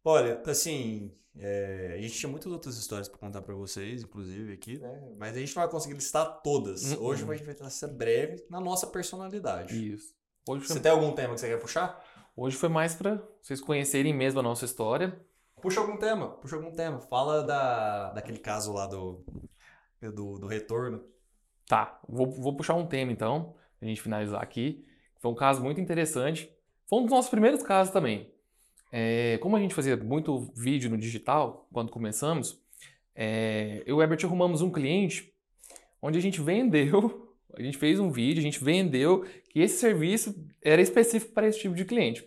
Olha, 0.07 0.39
assim, 0.45 1.11
é, 1.35 1.95
a 1.95 2.01
gente 2.01 2.13
tinha 2.13 2.29
muitas 2.29 2.51
outras 2.51 2.77
histórias 2.77 3.09
para 3.09 3.17
contar 3.17 3.41
para 3.41 3.55
vocês, 3.55 4.03
inclusive 4.03 4.53
aqui, 4.53 4.77
né? 4.77 5.11
Mas 5.17 5.35
a 5.35 5.39
gente 5.39 5.55
não 5.55 5.63
vai 5.63 5.71
conseguir 5.71 5.95
listar 5.95 6.43
todas. 6.43 6.91
Uhum. 6.91 7.05
Hoje 7.05 7.23
a 7.27 7.35
gente 7.35 7.59
vai 7.59 7.71
ser 7.71 7.87
breve 7.87 8.45
na 8.47 8.61
nossa 8.61 8.85
personalidade. 8.85 9.93
Isso. 9.93 10.13
Hoje 10.47 10.67
Você 10.67 10.73
foi, 10.73 10.81
tem 10.83 10.91
algum 10.91 11.11
tema 11.11 11.33
que 11.33 11.39
você 11.39 11.49
quer 11.49 11.59
puxar? 11.59 11.99
hoje 12.37 12.55
foi 12.55 12.69
mais 12.69 12.93
pra 12.93 13.19
vocês 13.41 13.59
conhecerem 13.59 14.13
mesmo 14.13 14.39
a 14.39 14.43
nossa 14.43 14.63
história. 14.63 15.19
Puxa 15.59 15.79
algum 15.79 15.97
tema, 15.97 16.29
puxa 16.33 16.55
algum 16.55 16.71
tema. 16.71 16.99
Fala 16.99 17.41
da, 17.41 18.11
daquele 18.13 18.37
caso 18.37 18.73
lá 18.73 18.85
do, 18.85 19.25
do, 19.99 20.37
do 20.37 20.45
retorno. 20.45 21.03
Tá, 21.67 21.99
vou, 22.07 22.29
vou 22.29 22.55
puxar 22.55 22.75
um 22.75 22.85
tema 22.85 23.11
então, 23.11 23.55
pra 23.79 23.87
gente 23.87 24.03
finalizar 24.03 24.39
aqui. 24.39 24.85
Foi 25.17 25.31
um 25.31 25.35
caso 25.35 25.63
muito 25.63 25.81
interessante. 25.81 26.55
Foi 26.87 26.99
um 26.99 27.01
dos 27.03 27.11
nossos 27.11 27.31
primeiros 27.31 27.63
casos 27.63 27.91
também. 27.91 28.34
É, 28.97 29.37
como 29.39 29.57
a 29.57 29.59
gente 29.59 29.75
fazia 29.75 29.97
muito 29.97 30.53
vídeo 30.55 30.89
no 30.89 30.97
digital, 30.97 31.67
quando 31.73 31.91
começamos, 31.91 32.57
é, 33.13 33.83
eu 33.85 33.97
e 33.97 33.99
o 33.99 34.01
Herbert 34.01 34.23
arrumamos 34.23 34.61
um 34.61 34.71
cliente 34.71 35.33
onde 36.01 36.17
a 36.17 36.21
gente 36.21 36.39
vendeu, 36.39 37.35
a 37.53 37.61
gente 37.61 37.77
fez 37.77 37.99
um 37.99 38.09
vídeo, 38.09 38.39
a 38.39 38.43
gente 38.43 38.63
vendeu 38.63 39.25
que 39.49 39.59
esse 39.59 39.79
serviço 39.79 40.33
era 40.61 40.81
específico 40.81 41.33
para 41.33 41.45
esse 41.45 41.59
tipo 41.59 41.75
de 41.75 41.83
cliente. 41.83 42.25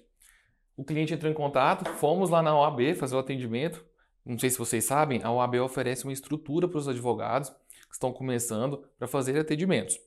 O 0.77 0.85
cliente 0.85 1.15
entrou 1.15 1.33
em 1.33 1.35
contato, 1.35 1.89
fomos 1.93 2.29
lá 2.29 2.43
na 2.43 2.55
OAB 2.55 2.95
fazer 2.97 3.17
o 3.17 3.19
atendimento. 3.19 3.83
Não 4.23 4.39
sei 4.39 4.51
se 4.51 4.59
vocês 4.59 4.85
sabem, 4.85 5.23
a 5.23 5.33
OAB 5.33 5.55
oferece 5.63 6.05
uma 6.05 6.13
estrutura 6.13 6.69
para 6.69 6.77
os 6.77 6.87
advogados 6.87 7.49
que 7.49 7.95
estão 7.95 8.13
começando 8.13 8.85
para 8.99 9.09
fazer 9.09 9.39
atendimentos. 9.39 9.99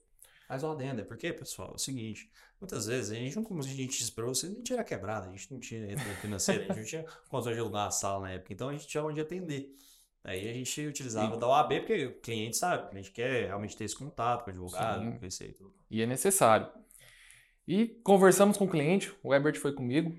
Mas 0.52 0.64
o 0.64 0.72
adendo 0.72 1.00
é 1.00 1.04
porque, 1.06 1.32
pessoal, 1.32 1.70
é 1.72 1.76
o 1.76 1.78
seguinte, 1.78 2.30
muitas 2.60 2.86
vezes 2.86 3.10
a 3.10 3.16
gente 3.16 3.38
não, 3.38 3.44
como 3.46 3.62
a 3.62 3.64
gente 3.64 3.98
disse 3.98 4.12
pra 4.12 4.26
vocês, 4.26 4.52
a 4.52 4.56
gente 4.58 4.74
era 4.74 4.84
quebrada, 4.84 5.30
a 5.30 5.32
gente 5.32 5.50
não 5.50 5.62
tinha 5.62 5.88
retorno 5.88 6.14
financeiro, 6.16 6.64
a 6.64 6.74
gente 6.74 6.78
não 6.78 6.84
tinha 6.84 7.06
condições 7.30 7.54
de 7.56 7.62
alugar 7.62 7.88
a 7.88 7.92
sala 7.92 8.24
na 8.24 8.32
época, 8.32 8.52
então 8.52 8.68
a 8.68 8.74
gente 8.74 8.86
tinha 8.86 9.02
onde 9.02 9.22
atender. 9.22 9.74
Aí 10.22 10.50
a 10.50 10.54
gente 10.54 10.86
utilizava 10.86 11.36
Sim. 11.36 11.40
da 11.40 11.48
OAB, 11.48 11.80
porque 11.80 12.06
o 12.06 12.20
cliente 12.20 12.58
sabe, 12.58 12.84
o 12.84 12.90
cliente 12.90 13.12
quer 13.12 13.46
realmente 13.46 13.78
ter 13.78 13.86
esse 13.86 13.96
contato 13.96 14.44
com 14.44 14.50
o 14.50 14.52
advogado, 14.52 15.06
Sim. 15.06 15.20
com 15.20 15.26
aí 15.26 15.54
tudo. 15.54 15.74
E 15.90 16.02
é 16.02 16.06
necessário. 16.06 16.68
E 17.66 17.88
conversamos 18.04 18.58
com 18.58 18.66
o 18.66 18.70
cliente, 18.70 19.14
o 19.24 19.34
Herbert 19.34 19.58
foi 19.58 19.72
comigo, 19.72 20.14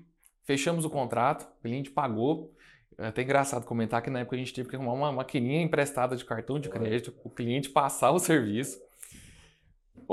fechamos 0.45 0.83
o 0.83 0.89
contrato, 0.89 1.43
o 1.43 1.61
cliente 1.61 1.91
pagou. 1.91 2.51
É 2.97 3.05
até 3.05 3.21
engraçado 3.21 3.67
comentar 3.67 4.01
que 4.01 4.09
na 4.09 4.21
época 4.21 4.35
a 4.35 4.39
gente 4.39 4.51
teve 4.51 4.67
que 4.67 4.75
arrumar 4.75 4.93
uma 4.93 5.11
maquininha 5.11 5.61
emprestada 5.61 6.15
de 6.15 6.25
cartão 6.25 6.59
de 6.59 6.69
crédito, 6.69 7.13
o 7.23 7.29
cliente 7.29 7.69
passar 7.69 8.09
o 8.09 8.17
serviço. 8.17 8.81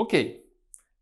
Ok. 0.01 0.43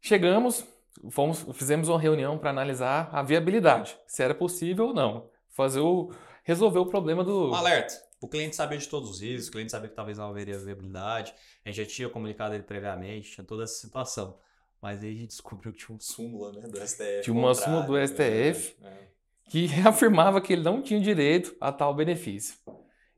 Chegamos, 0.02 0.66
fomos, 1.10 1.46
fizemos 1.54 1.88
uma 1.88 1.98
reunião 1.98 2.38
para 2.38 2.50
analisar 2.50 3.10
a 3.14 3.24
viabilidade, 3.24 3.98
se 4.06 4.22
era 4.22 4.36
possível 4.36 4.88
ou 4.88 4.94
não. 4.94 5.30
Fazer 5.48 5.80
o, 5.80 6.12
resolver 6.44 6.80
o 6.80 6.86
problema 6.86 7.24
do. 7.24 7.50
Um 7.50 7.56
alerta. 7.56 7.94
O 8.20 8.28
cliente 8.28 8.58
sabia 8.58 8.78
de 8.78 8.90
todos 8.90 9.10
os 9.10 9.22
riscos, 9.22 9.48
o 9.48 9.52
cliente 9.54 9.72
sabia 9.72 9.88
que 9.88 9.96
talvez 9.96 10.18
não 10.18 10.28
haveria 10.28 10.58
viabilidade, 10.60 11.34
a 11.64 11.70
gente 11.70 11.82
já 11.82 11.86
tinha 11.86 12.10
comunicado 12.10 12.54
ele 12.54 12.64
previamente, 12.64 13.32
tinha 13.32 13.46
toda 13.46 13.64
essa 13.64 13.76
situação. 13.76 14.38
Mas 14.82 15.02
aí 15.02 15.12
a 15.12 15.14
gente 15.14 15.30
descobriu 15.30 15.72
que 15.72 15.80
tinha 15.80 15.96
um 15.96 16.00
súmula, 16.00 16.52
né, 16.52 16.68
do 16.68 16.78
STF. 16.86 17.22
Tinha 17.24 17.34
uma 17.34 17.56
súmula 17.56 17.84
do 17.84 18.06
STF. 18.06 18.76
é, 18.84 18.88
é. 18.88 19.08
que 19.50 19.70
afirmava 19.88 20.42
que 20.42 20.52
ele 20.52 20.64
não 20.64 20.82
tinha 20.82 21.00
direito 21.00 21.56
a 21.62 21.72
tal 21.72 21.94
benefício. 21.94 22.58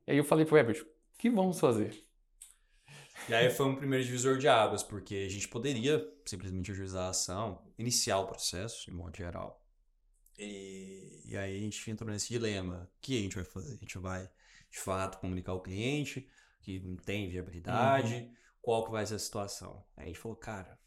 E 0.05 0.11
aí 0.11 0.17
eu 0.17 0.23
falei 0.23 0.45
pro 0.45 0.57
Herbert, 0.57 0.83
o 0.83 1.17
que 1.17 1.27
vamos 1.31 1.59
fazer? 1.59 2.05
E 3.29 3.33
aí 3.33 3.49
foi 3.49 3.65
um 3.67 3.75
primeiro 3.75 4.03
divisor 4.03 4.37
de 4.37 4.47
águas, 4.47 4.83
porque 4.83 5.15
a 5.15 5.29
gente 5.29 5.47
poderia 5.47 6.05
simplesmente 6.25 6.71
ajuizar 6.71 7.05
a 7.05 7.09
ação, 7.09 7.61
iniciar 7.77 8.19
o 8.19 8.27
processo, 8.27 8.85
de 8.85 8.91
modo 8.91 9.15
geral. 9.15 9.63
E, 10.37 11.21
e 11.25 11.37
aí 11.37 11.55
a 11.55 11.59
gente 11.59 11.89
entrou 11.89 12.09
nesse 12.09 12.27
dilema. 12.29 12.89
O 12.97 13.01
que 13.01 13.17
a 13.17 13.21
gente 13.21 13.35
vai 13.35 13.45
fazer? 13.45 13.75
A 13.75 13.77
gente 13.77 13.97
vai, 13.99 14.29
de 14.69 14.79
fato, 14.79 15.19
comunicar 15.19 15.51
ao 15.51 15.61
cliente 15.61 16.27
que 16.61 16.79
não 16.79 16.95
tem 16.97 17.29
viabilidade, 17.29 18.29
qual 18.61 18.85
que 18.85 18.91
vai 18.91 19.05
ser 19.05 19.15
a 19.15 19.19
situação. 19.19 19.83
Aí 19.95 20.05
a 20.05 20.07
gente 20.07 20.19
falou, 20.19 20.35
cara, 20.37 20.77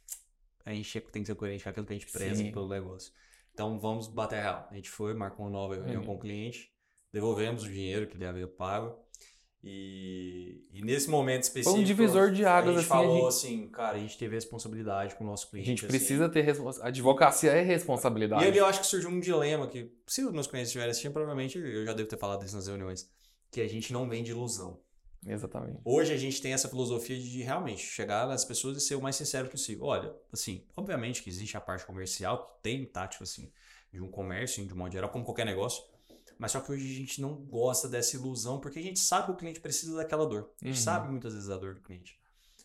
a 0.64 0.72
gente 0.72 1.00
tem 1.00 1.22
que 1.22 1.26
ser 1.26 1.34
coerente 1.34 1.64
com 1.64 1.70
aquilo 1.70 1.86
que 1.86 1.92
a 1.92 1.96
gente 1.98 2.10
preza 2.12 2.36
Sim. 2.36 2.52
pelo 2.52 2.68
negócio. 2.68 3.12
Então 3.52 3.78
vamos 3.78 4.08
bater 4.08 4.40
real. 4.42 4.68
A 4.70 4.74
gente 4.74 4.90
foi, 4.90 5.14
marcou 5.14 5.46
uma 5.46 5.50
nova 5.52 5.74
reunião 5.76 6.00
Uhum. 6.00 6.06
com 6.06 6.14
o 6.16 6.18
cliente, 6.18 6.72
devolvemos 7.12 7.62
o 7.64 7.68
dinheiro 7.70 8.06
que 8.08 8.16
ele 8.16 8.26
havia 8.26 8.48
pago. 8.48 8.98
E, 9.66 10.62
e 10.72 10.82
nesse 10.82 11.08
momento 11.08 11.44
específico. 11.44 11.82
divisor 11.82 12.30
de 12.30 12.44
águas, 12.44 12.76
A 12.76 12.80
gente 12.80 12.84
assim, 12.84 12.92
a 12.92 12.96
falou 12.96 13.14
gente- 13.16 13.28
assim, 13.28 13.68
cara, 13.68 13.96
a 13.96 14.00
gente 14.00 14.18
teve 14.18 14.34
responsabilidade 14.34 15.14
com 15.14 15.24
o 15.24 15.26
nosso 15.26 15.46
A 15.46 15.50
cliente. 15.50 15.66
gente 15.68 15.78
assim. 15.86 15.88
precisa 15.88 16.28
ter 16.28 16.42
responsabilidade. 16.42 16.88
Advocacia 16.88 17.50
é 17.52 17.62
responsabilidade. 17.62 18.44
E 18.44 18.46
ali 18.48 18.58
eu 18.58 18.66
acho 18.66 18.80
que 18.80 18.86
surgiu 18.86 19.08
um 19.10 19.18
dilema 19.20 19.66
que, 19.66 19.90
se 20.06 20.22
os 20.22 20.32
meus 20.32 20.46
clientes 20.46 20.68
estiverem 20.68 20.90
assistindo, 20.90 21.12
provavelmente 21.12 21.58
eu 21.58 21.84
já 21.86 21.92
devo 21.94 22.08
ter 22.08 22.18
falado 22.18 22.44
isso 22.44 22.54
nas 22.56 22.66
reuniões, 22.66 23.08
que 23.50 23.60
a 23.60 23.68
gente 23.68 23.92
não 23.92 24.08
vende 24.08 24.30
ilusão. 24.32 24.78
Exatamente. 25.26 25.78
Hoje 25.84 26.12
a 26.12 26.18
gente 26.18 26.42
tem 26.42 26.52
essa 26.52 26.68
filosofia 26.68 27.18
de 27.18 27.42
realmente 27.42 27.82
chegar 27.82 28.26
nas 28.28 28.44
pessoas 28.44 28.76
e 28.76 28.80
ser 28.80 28.94
o 28.96 29.00
mais 29.00 29.16
sincero 29.16 29.48
possível. 29.48 29.86
Olha, 29.86 30.14
assim, 30.30 30.62
obviamente 30.76 31.22
que 31.22 31.30
existe 31.30 31.56
a 31.56 31.60
parte 31.62 31.86
comercial, 31.86 32.44
que 32.56 32.62
tem 32.62 32.84
tático, 32.84 33.22
assim, 33.24 33.50
de 33.90 34.02
um 34.02 34.08
comércio, 34.10 34.66
de 34.66 34.74
um 34.74 34.76
modo 34.76 34.92
geral, 34.92 35.08
como 35.08 35.24
qualquer 35.24 35.46
negócio, 35.46 35.82
mas 36.38 36.52
só 36.52 36.60
que 36.60 36.70
hoje 36.72 36.84
a 36.92 36.98
gente 36.98 37.20
não 37.20 37.34
gosta 37.34 37.88
dessa 37.88 38.16
ilusão, 38.16 38.60
porque 38.60 38.78
a 38.78 38.82
gente 38.82 38.98
sabe 38.98 39.26
que 39.26 39.32
o 39.32 39.36
cliente 39.36 39.60
precisa 39.60 39.96
daquela 39.96 40.26
dor. 40.26 40.50
A 40.62 40.66
gente 40.66 40.76
Uhum. 40.76 40.82
sabe 40.82 41.08
muitas 41.10 41.34
vezes 41.34 41.50
a 41.50 41.56
dor 41.56 41.74
do 41.74 41.80
cliente. 41.80 42.18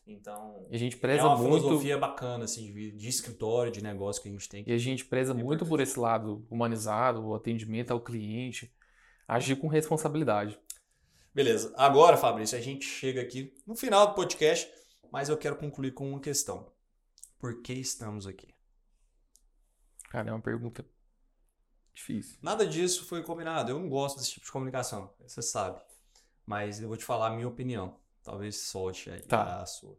Então, 0.07 0.65
E 0.71 0.75
a 0.75 0.79
gente 0.79 0.95
é 0.95 0.99
preza 0.99 1.23
uma 1.27 1.37
muito. 1.37 1.61
filosofia 1.63 1.97
bacana, 1.97 2.45
assim, 2.45 2.73
de, 2.73 2.91
de 2.91 3.07
escritório, 3.07 3.71
de 3.71 3.83
negócio 3.83 4.21
que 4.21 4.27
a 4.27 4.31
gente 4.31 4.49
tem. 4.49 4.63
E 4.65 4.71
a 4.71 4.77
gente 4.77 5.05
preza 5.05 5.31
É 5.33 5.35
muito 5.35 5.65
por 5.65 5.79
esse 5.79 5.99
lado 5.99 6.45
humanizado, 6.49 7.23
o 7.23 7.35
atendimento 7.35 7.91
ao 7.91 8.01
cliente, 8.01 8.73
agir 9.27 9.55
com 9.57 9.67
responsabilidade. 9.67 10.59
Beleza. 11.33 11.71
Agora, 11.77 12.17
Fabrício, 12.17 12.57
a 12.57 12.61
gente 12.61 12.85
chega 12.85 13.21
aqui 13.21 13.53
no 13.67 13.75
final 13.75 14.07
do 14.07 14.15
podcast, 14.15 14.67
mas 15.11 15.29
eu 15.29 15.37
quero 15.37 15.55
concluir 15.57 15.93
com 15.93 16.09
uma 16.09 16.19
questão. 16.19 16.71
Por 17.37 17.61
que 17.61 17.73
estamos 17.73 18.25
aqui? 18.25 18.47
Cara, 20.09 20.29
é 20.29 20.33
uma 20.33 20.41
pergunta 20.41 20.83
difícil. 21.99 22.37
Nada 22.41 22.65
disso 22.65 23.05
foi 23.05 23.21
combinado. 23.23 23.71
Eu 23.71 23.79
não 23.79 23.89
gosto 23.89 24.17
desse 24.17 24.31
tipo 24.31 24.45
de 24.45 24.51
comunicação, 24.51 25.13
você 25.19 25.41
sabe. 25.41 25.79
Mas 26.45 26.81
eu 26.81 26.87
vou 26.87 26.97
te 26.97 27.03
falar 27.05 27.27
a 27.27 27.35
minha 27.35 27.47
opinião. 27.47 27.97
Talvez 28.23 28.57
solte 28.57 29.09
aí 29.09 29.21
Tá. 29.21 29.61
a 29.61 29.65
sua. 29.65 29.97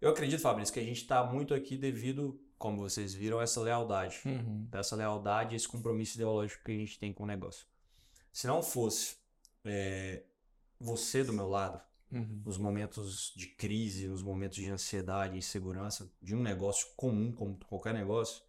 Eu 0.00 0.10
acredito, 0.10 0.40
Fabrício, 0.40 0.72
que 0.74 0.80
a 0.80 0.84
gente 0.84 1.00
está 1.02 1.24
muito 1.24 1.54
aqui 1.54 1.76
devido, 1.78 2.38
como 2.58 2.78
vocês 2.78 3.14
viram, 3.14 3.38
a 3.38 3.42
essa 3.42 3.60
lealdade. 3.60 4.20
Uhum. 4.26 4.68
Essa 4.72 4.94
lealdade 4.96 5.54
e 5.54 5.56
esse 5.56 5.66
compromisso 5.68 6.16
ideológico 6.16 6.62
que 6.64 6.72
a 6.72 6.76
gente 6.76 6.98
tem 6.98 7.12
com 7.12 7.22
o 7.24 7.26
negócio. 7.26 7.66
Se 8.32 8.46
não 8.46 8.62
fosse 8.62 9.16
é, 9.64 10.24
você 10.78 11.24
do 11.24 11.32
meu 11.32 11.48
lado, 11.48 11.80
Uhum. 12.12 12.42
nos 12.44 12.58
momentos 12.58 13.32
de 13.34 13.48
crise, 13.48 14.06
nos 14.06 14.22
momentos 14.22 14.56
de 14.58 14.70
ansiedade 14.70 15.34
e 15.34 15.38
insegurança 15.38 16.08
de 16.22 16.34
um 16.36 16.40
negócio 16.42 16.86
comum, 16.96 17.32
como 17.32 17.58
qualquer 17.66 17.92
negócio, 17.94 18.42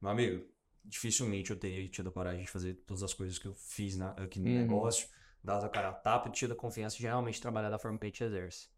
meu 0.00 0.10
amigo, 0.10 0.44
dificilmente 0.84 1.50
eu 1.50 1.58
teria 1.58 1.88
tido 1.88 2.08
a 2.08 2.12
coragem 2.12 2.44
de 2.44 2.50
fazer 2.50 2.74
todas 2.86 3.02
as 3.02 3.14
coisas 3.14 3.38
que 3.38 3.46
eu 3.46 3.54
fiz 3.54 3.96
na- 3.96 4.12
aqui 4.12 4.38
no 4.40 4.46
Uhum. 4.48 4.54
negócio, 4.60 5.08
dado 5.42 5.64
a 5.66 5.68
cara 5.68 5.88
a 5.88 5.92
tapa 5.92 6.28
e 6.28 6.32
tido 6.32 6.52
a 6.52 6.56
confiança 6.56 6.96
de 6.96 7.02
realmente 7.02 7.40
trabalhar 7.40 7.70
da 7.70 7.78
forma 7.78 7.98
que 7.98 8.04
a 8.06 8.08
gente 8.08 8.24
exerce. 8.24 8.68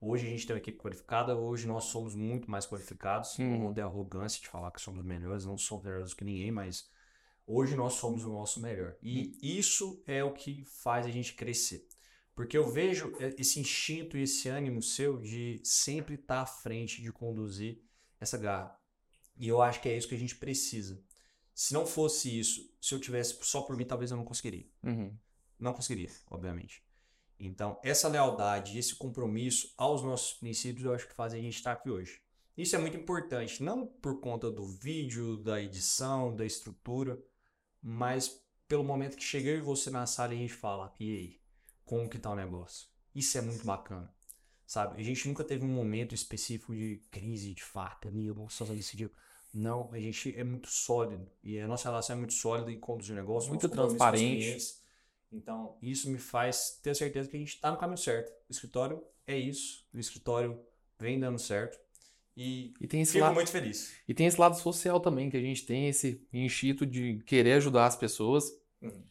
Hoje 0.00 0.26
a 0.26 0.30
gente 0.30 0.46
tem 0.46 0.54
uma 0.54 0.60
equipe 0.60 0.78
qualificada, 0.78 1.36
hoje 1.36 1.66
nós 1.66 1.84
somos 1.84 2.14
muito 2.14 2.50
mais 2.50 2.66
qualificados. 2.66 3.38
Não 3.38 3.46
Uhum. 3.46 3.60
vou 3.60 3.74
ter 3.74 3.80
arrogância 3.82 4.40
de 4.40 4.48
falar 4.48 4.70
que 4.70 4.80
somos 4.80 5.04
melhores, 5.04 5.46
não 5.46 5.56
somos 5.56 5.84
melhores 5.84 6.12
que 6.14 6.24
ninguém, 6.24 6.50
mas 6.52 6.90
hoje 7.46 7.74
nós 7.76 7.94
somos 7.94 8.24
o 8.24 8.28
nosso 8.32 8.60
melhor. 8.60 8.96
E 9.02 9.38
isso 9.42 10.02
é 10.06 10.22
o 10.22 10.32
que 10.32 10.64
faz 10.66 11.06
a 11.06 11.10
gente 11.10 11.34
crescer. 11.34 11.86
Porque 12.34 12.56
eu 12.56 12.68
vejo 12.70 13.14
eh, 13.18 13.34
esse 13.38 13.58
instinto 13.58 14.16
e 14.18 14.22
esse 14.22 14.48
ânimo 14.48 14.82
seu 14.82 15.18
de 15.18 15.60
sempre 15.64 16.16
estar 16.16 16.42
à 16.42 16.46
frente, 16.46 17.00
de 17.00 17.10
conduzir 17.10 17.80
essa 18.20 18.36
garra. 18.36 18.78
E 19.38 19.48
eu 19.48 19.62
acho 19.62 19.80
que 19.80 19.88
é 19.88 19.96
isso 19.96 20.08
que 20.08 20.14
a 20.14 20.18
gente 20.18 20.36
precisa. 20.36 21.02
Se 21.56 21.72
não 21.72 21.86
fosse 21.86 22.38
isso, 22.38 22.70
se 22.82 22.94
eu 22.94 23.00
tivesse 23.00 23.38
só 23.40 23.62
por 23.62 23.74
mim, 23.78 23.86
talvez 23.86 24.10
eu 24.10 24.16
não 24.18 24.26
conseguiria. 24.26 24.68
Uhum. 24.82 25.16
Não 25.58 25.72
conseguiria, 25.72 26.10
obviamente. 26.30 26.84
Então, 27.40 27.80
essa 27.82 28.08
lealdade, 28.08 28.78
esse 28.78 28.94
compromisso 28.94 29.72
aos 29.78 30.02
nossos 30.02 30.34
princípios, 30.34 30.84
eu 30.84 30.92
acho 30.92 31.08
que 31.08 31.14
fazem 31.14 31.40
a 31.40 31.42
gente 31.42 31.56
estar 31.56 31.72
aqui 31.72 31.88
hoje. 31.88 32.20
Isso 32.58 32.76
é 32.76 32.78
muito 32.78 32.98
importante, 32.98 33.62
não 33.62 33.86
por 33.86 34.20
conta 34.20 34.50
do 34.50 34.66
vídeo, 34.66 35.38
da 35.38 35.58
edição, 35.58 36.36
da 36.36 36.44
estrutura, 36.44 37.18
mas 37.82 38.38
pelo 38.68 38.84
momento 38.84 39.16
que 39.16 39.38
e 39.38 39.58
você 39.58 39.88
na 39.88 40.04
sala 40.04 40.34
e 40.34 40.36
a 40.36 40.40
gente 40.40 40.52
fala, 40.52 40.92
e 41.00 41.10
aí, 41.10 41.40
como 41.86 42.06
que 42.06 42.18
tá 42.18 42.30
o 42.32 42.36
negócio? 42.36 42.86
Isso 43.14 43.38
é 43.38 43.40
muito 43.40 43.64
bacana, 43.64 44.14
sabe? 44.66 45.00
A 45.00 45.02
gente 45.02 45.26
nunca 45.26 45.42
teve 45.42 45.64
um 45.64 45.72
momento 45.72 46.14
específico 46.14 46.74
de 46.74 47.02
crise, 47.10 47.54
de 47.54 47.64
faca, 47.64 48.10
ali, 48.10 48.26
eu 48.26 48.46
só 48.50 48.66
decidiu. 48.66 49.10
Não, 49.54 49.88
a 49.92 49.98
gente 49.98 50.34
é 50.36 50.44
muito 50.44 50.68
sólido 50.68 51.26
e 51.42 51.58
a 51.58 51.66
nossa 51.66 51.88
relação 51.88 52.16
é 52.16 52.18
muito 52.18 52.34
sólida 52.34 52.70
em 52.70 52.78
conduzir 52.78 53.12
o 53.12 53.16
negócio. 53.16 53.48
Muito 53.48 53.68
transparente. 53.68 54.76
Então, 55.32 55.76
isso 55.82 56.10
me 56.10 56.18
faz 56.18 56.78
ter 56.82 56.94
certeza 56.94 57.28
que 57.28 57.36
a 57.36 57.38
gente 57.38 57.54
está 57.54 57.70
no 57.70 57.76
caminho 57.78 57.98
certo. 57.98 58.30
O 58.48 58.52
escritório 58.52 59.02
é 59.26 59.36
isso, 59.36 59.86
o 59.92 59.98
escritório 59.98 60.60
vem 60.98 61.18
dando 61.18 61.38
certo 61.38 61.78
e 62.36 62.72
E 62.80 62.86
tem 62.86 63.00
esse 63.00 63.12
fico 63.12 63.24
lado. 63.24 63.34
muito 63.34 63.50
feliz. 63.50 63.94
E 64.06 64.14
tem 64.14 64.26
esse 64.26 64.38
lado 64.40 64.56
social 64.56 65.00
também, 65.00 65.30
que 65.30 65.36
a 65.36 65.40
gente 65.40 65.64
tem 65.64 65.88
esse 65.88 66.22
instinto 66.32 66.84
de 66.86 67.22
querer 67.26 67.54
ajudar 67.54 67.86
as 67.86 67.96
pessoas. 67.96 68.52
Uhum. 68.80 69.02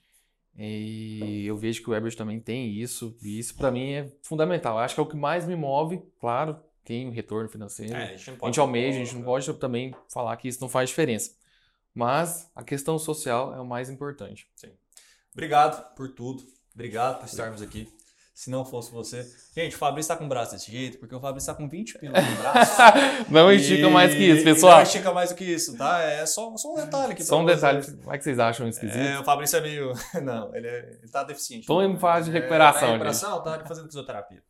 E 0.57 1.45
eu 1.45 1.57
vejo 1.57 1.81
que 1.81 1.89
o 1.89 1.91
Weber 1.91 2.15
também 2.15 2.39
tem 2.39 2.71
isso, 2.71 3.17
e 3.21 3.37
isso 3.37 3.55
pra 3.55 3.71
mim 3.71 3.91
é 3.91 4.09
fundamental. 4.21 4.77
Eu 4.77 4.83
acho 4.83 4.95
que 4.95 5.01
é 5.01 5.03
o 5.03 5.07
que 5.07 5.17
mais 5.17 5.45
me 5.45 5.55
move, 5.55 6.01
claro, 6.19 6.57
tem 6.85 7.07
um 7.07 7.11
retorno 7.11 7.49
financeiro. 7.49 7.93
É, 7.95 8.03
a 8.03 8.15
gente 8.15 8.27
não 8.27 8.35
a 8.35 8.39
pode 8.39 8.51
gente 8.53 8.59
almeja, 8.61 8.97
a 9.01 9.03
gente 9.03 9.15
não 9.15 9.23
pode 9.23 9.53
também 9.55 9.93
falar 10.07 10.37
que 10.37 10.47
isso 10.47 10.61
não 10.61 10.69
faz 10.69 10.89
diferença. 10.89 11.31
Mas 11.93 12.49
a 12.55 12.63
questão 12.63 12.97
social 12.99 13.53
é 13.55 13.59
o 13.59 13.65
mais 13.65 13.89
importante. 13.89 14.47
Obrigado 15.33 15.93
por 15.95 16.09
tudo. 16.13 16.43
Obrigado 16.73 17.19
por 17.19 17.25
estarmos 17.25 17.61
aqui. 17.61 17.89
Se 18.33 18.49
não 18.49 18.65
fosse 18.65 18.91
você. 18.91 19.25
Gente, 19.55 19.77
o 19.77 19.79
Fabrício 19.79 20.09
tá 20.09 20.17
com 20.17 20.25
o 20.25 20.27
braço 20.27 20.51
desse 20.51 20.69
jeito, 20.69 20.97
porque 20.97 21.15
o 21.15 21.21
Fabrício 21.21 21.53
tá 21.53 21.57
com 21.57 21.69
20 21.69 21.97
pilas 21.99 22.21
no 22.29 22.35
braço. 22.35 22.81
não 23.31 23.49
estica 23.49 23.89
mais 23.89 24.13
que 24.13 24.19
isso, 24.19 24.41
E- 24.41 24.43
pessoal. 24.43 24.75
Não 24.75 24.83
estica 24.83 25.13
mais 25.13 25.29
do 25.29 25.35
que 25.37 25.45
isso, 25.45 25.77
tá? 25.77 26.01
É 26.01 26.25
só, 26.25 26.53
só 26.57 26.73
um 26.73 26.75
detalhe 26.75 27.13
aqui. 27.13 27.23
Só 27.23 27.39
um 27.39 27.45
detalhe, 27.45 27.81
vocês. 27.81 27.95
como 27.97 28.13
é 28.13 28.17
que 28.17 28.23
vocês 28.25 28.37
acham 28.37 28.67
esquisito? 28.67 28.97
É, 28.97 29.17
o 29.17 29.23
Fabrício 29.23 29.55
é 29.55 29.61
meio. 29.61 29.93
Não, 30.21 30.53
ele, 30.53 30.67
é... 30.67 30.97
ele 31.01 31.09
tá 31.09 31.23
deficiente. 31.23 31.65
Tô 31.65 31.81
em 31.81 31.97
fase 31.97 32.29
de 32.29 32.35
É, 32.35 32.39
recuperação, 32.41 32.79
tá 32.81 32.85
em 32.87 32.89
gente. 32.89 32.91
recuperação, 33.05 33.41
tá 33.41 33.65
fazendo 33.65 33.85
fisioterapia. 33.85 34.43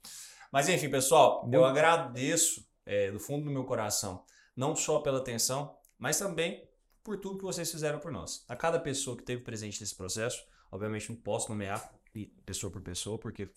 Mas 0.56 0.70
enfim, 0.70 0.89
pessoal, 0.89 1.41
eu 1.52 1.60
Muito- 1.60 1.65
agradeço 1.65 2.65
é, 2.86 3.12
do 3.12 3.20
fundo 3.20 3.44
do 3.44 3.52
meu 3.52 3.65
coração, 3.65 4.24
não 4.56 4.74
só 4.74 5.02
pela 5.02 5.18
atenção, 5.18 5.76
mas 6.00 6.18
também 6.18 6.65
por 7.04 7.20
tudo 7.20 7.38
que 7.39 7.44
vocês 7.44 7.70
fizeram 7.70 8.00
por 8.00 8.10
nós. 8.10 8.46
A 8.48 8.56
cada 8.56 8.80
pessoa 8.80 9.18
que 9.18 9.24
esteve 9.24 9.41
presente 9.41 9.82
nesse 9.82 9.94
processo, 9.94 10.41
obviamente 10.72 11.10
não 11.10 11.18
posso 11.18 11.50
nomear 11.50 11.94
pessoa 12.46 12.72
por 12.72 12.82
pessoa, 12.82 13.20
porque 13.20 13.50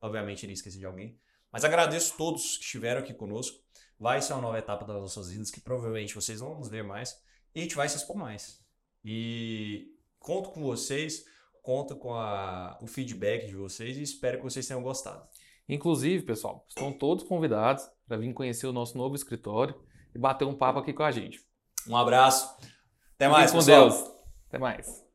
obviamente 0.00 0.44
iria 0.44 0.54
esquecer 0.54 0.78
de 0.78 0.86
alguém. 0.86 1.20
Mas 1.52 1.62
agradeço 1.62 2.14
todos 2.16 2.56
que 2.56 2.64
estiveram 2.64 3.02
aqui 3.02 3.12
conosco. 3.12 3.62
Vai 4.00 4.22
ser 4.22 4.32
uma 4.32 4.40
nova 4.40 4.58
etapa 4.58 4.86
das 4.86 4.96
nossas 4.96 5.28
vidas 5.30 5.50
que 5.50 5.60
provavelmente 5.60 6.14
vocês 6.14 6.40
vão 6.40 6.54
nos 6.58 6.70
ver 6.70 6.82
mais 6.82 7.20
e 7.54 7.60
a 7.60 7.62
gente 7.64 7.76
vai 7.76 7.86
se 7.86 7.98
expor 7.98 8.16
mais. 8.16 8.64
E 9.04 9.94
conto 10.18 10.48
com 10.52 10.62
vocês, 10.62 11.26
conto 11.60 11.94
com 11.96 12.14
a- 12.14 12.78
o 12.80 12.86
feedback 12.86 13.46
de 13.46 13.54
vocês 13.56 13.98
e 13.98 14.02
espero 14.02 14.38
que 14.38 14.44
vocês 14.44 14.66
tenham 14.66 14.82
gostado. 14.82 15.28
Inclusive, 15.68 16.24
pessoal, 16.24 16.64
estão 16.68 16.92
todos 16.92 17.24
convidados 17.24 17.84
para 18.06 18.16
vir 18.16 18.32
conhecer 18.32 18.66
o 18.66 18.72
nosso 18.72 18.96
novo 18.96 19.14
escritório 19.16 19.74
e 20.14 20.18
bater 20.18 20.44
um 20.44 20.54
papo 20.54 20.78
aqui 20.78 20.92
com 20.92 21.02
a 21.02 21.10
gente. 21.10 21.40
Um 21.88 21.96
abraço. 21.96 22.46
Até 23.14 23.26
Fiquem 23.26 23.28
mais, 23.30 23.50
com 23.50 23.58
pessoal. 23.58 23.88
Deus. 23.88 24.10
Até 24.48 24.58
mais. 24.58 25.05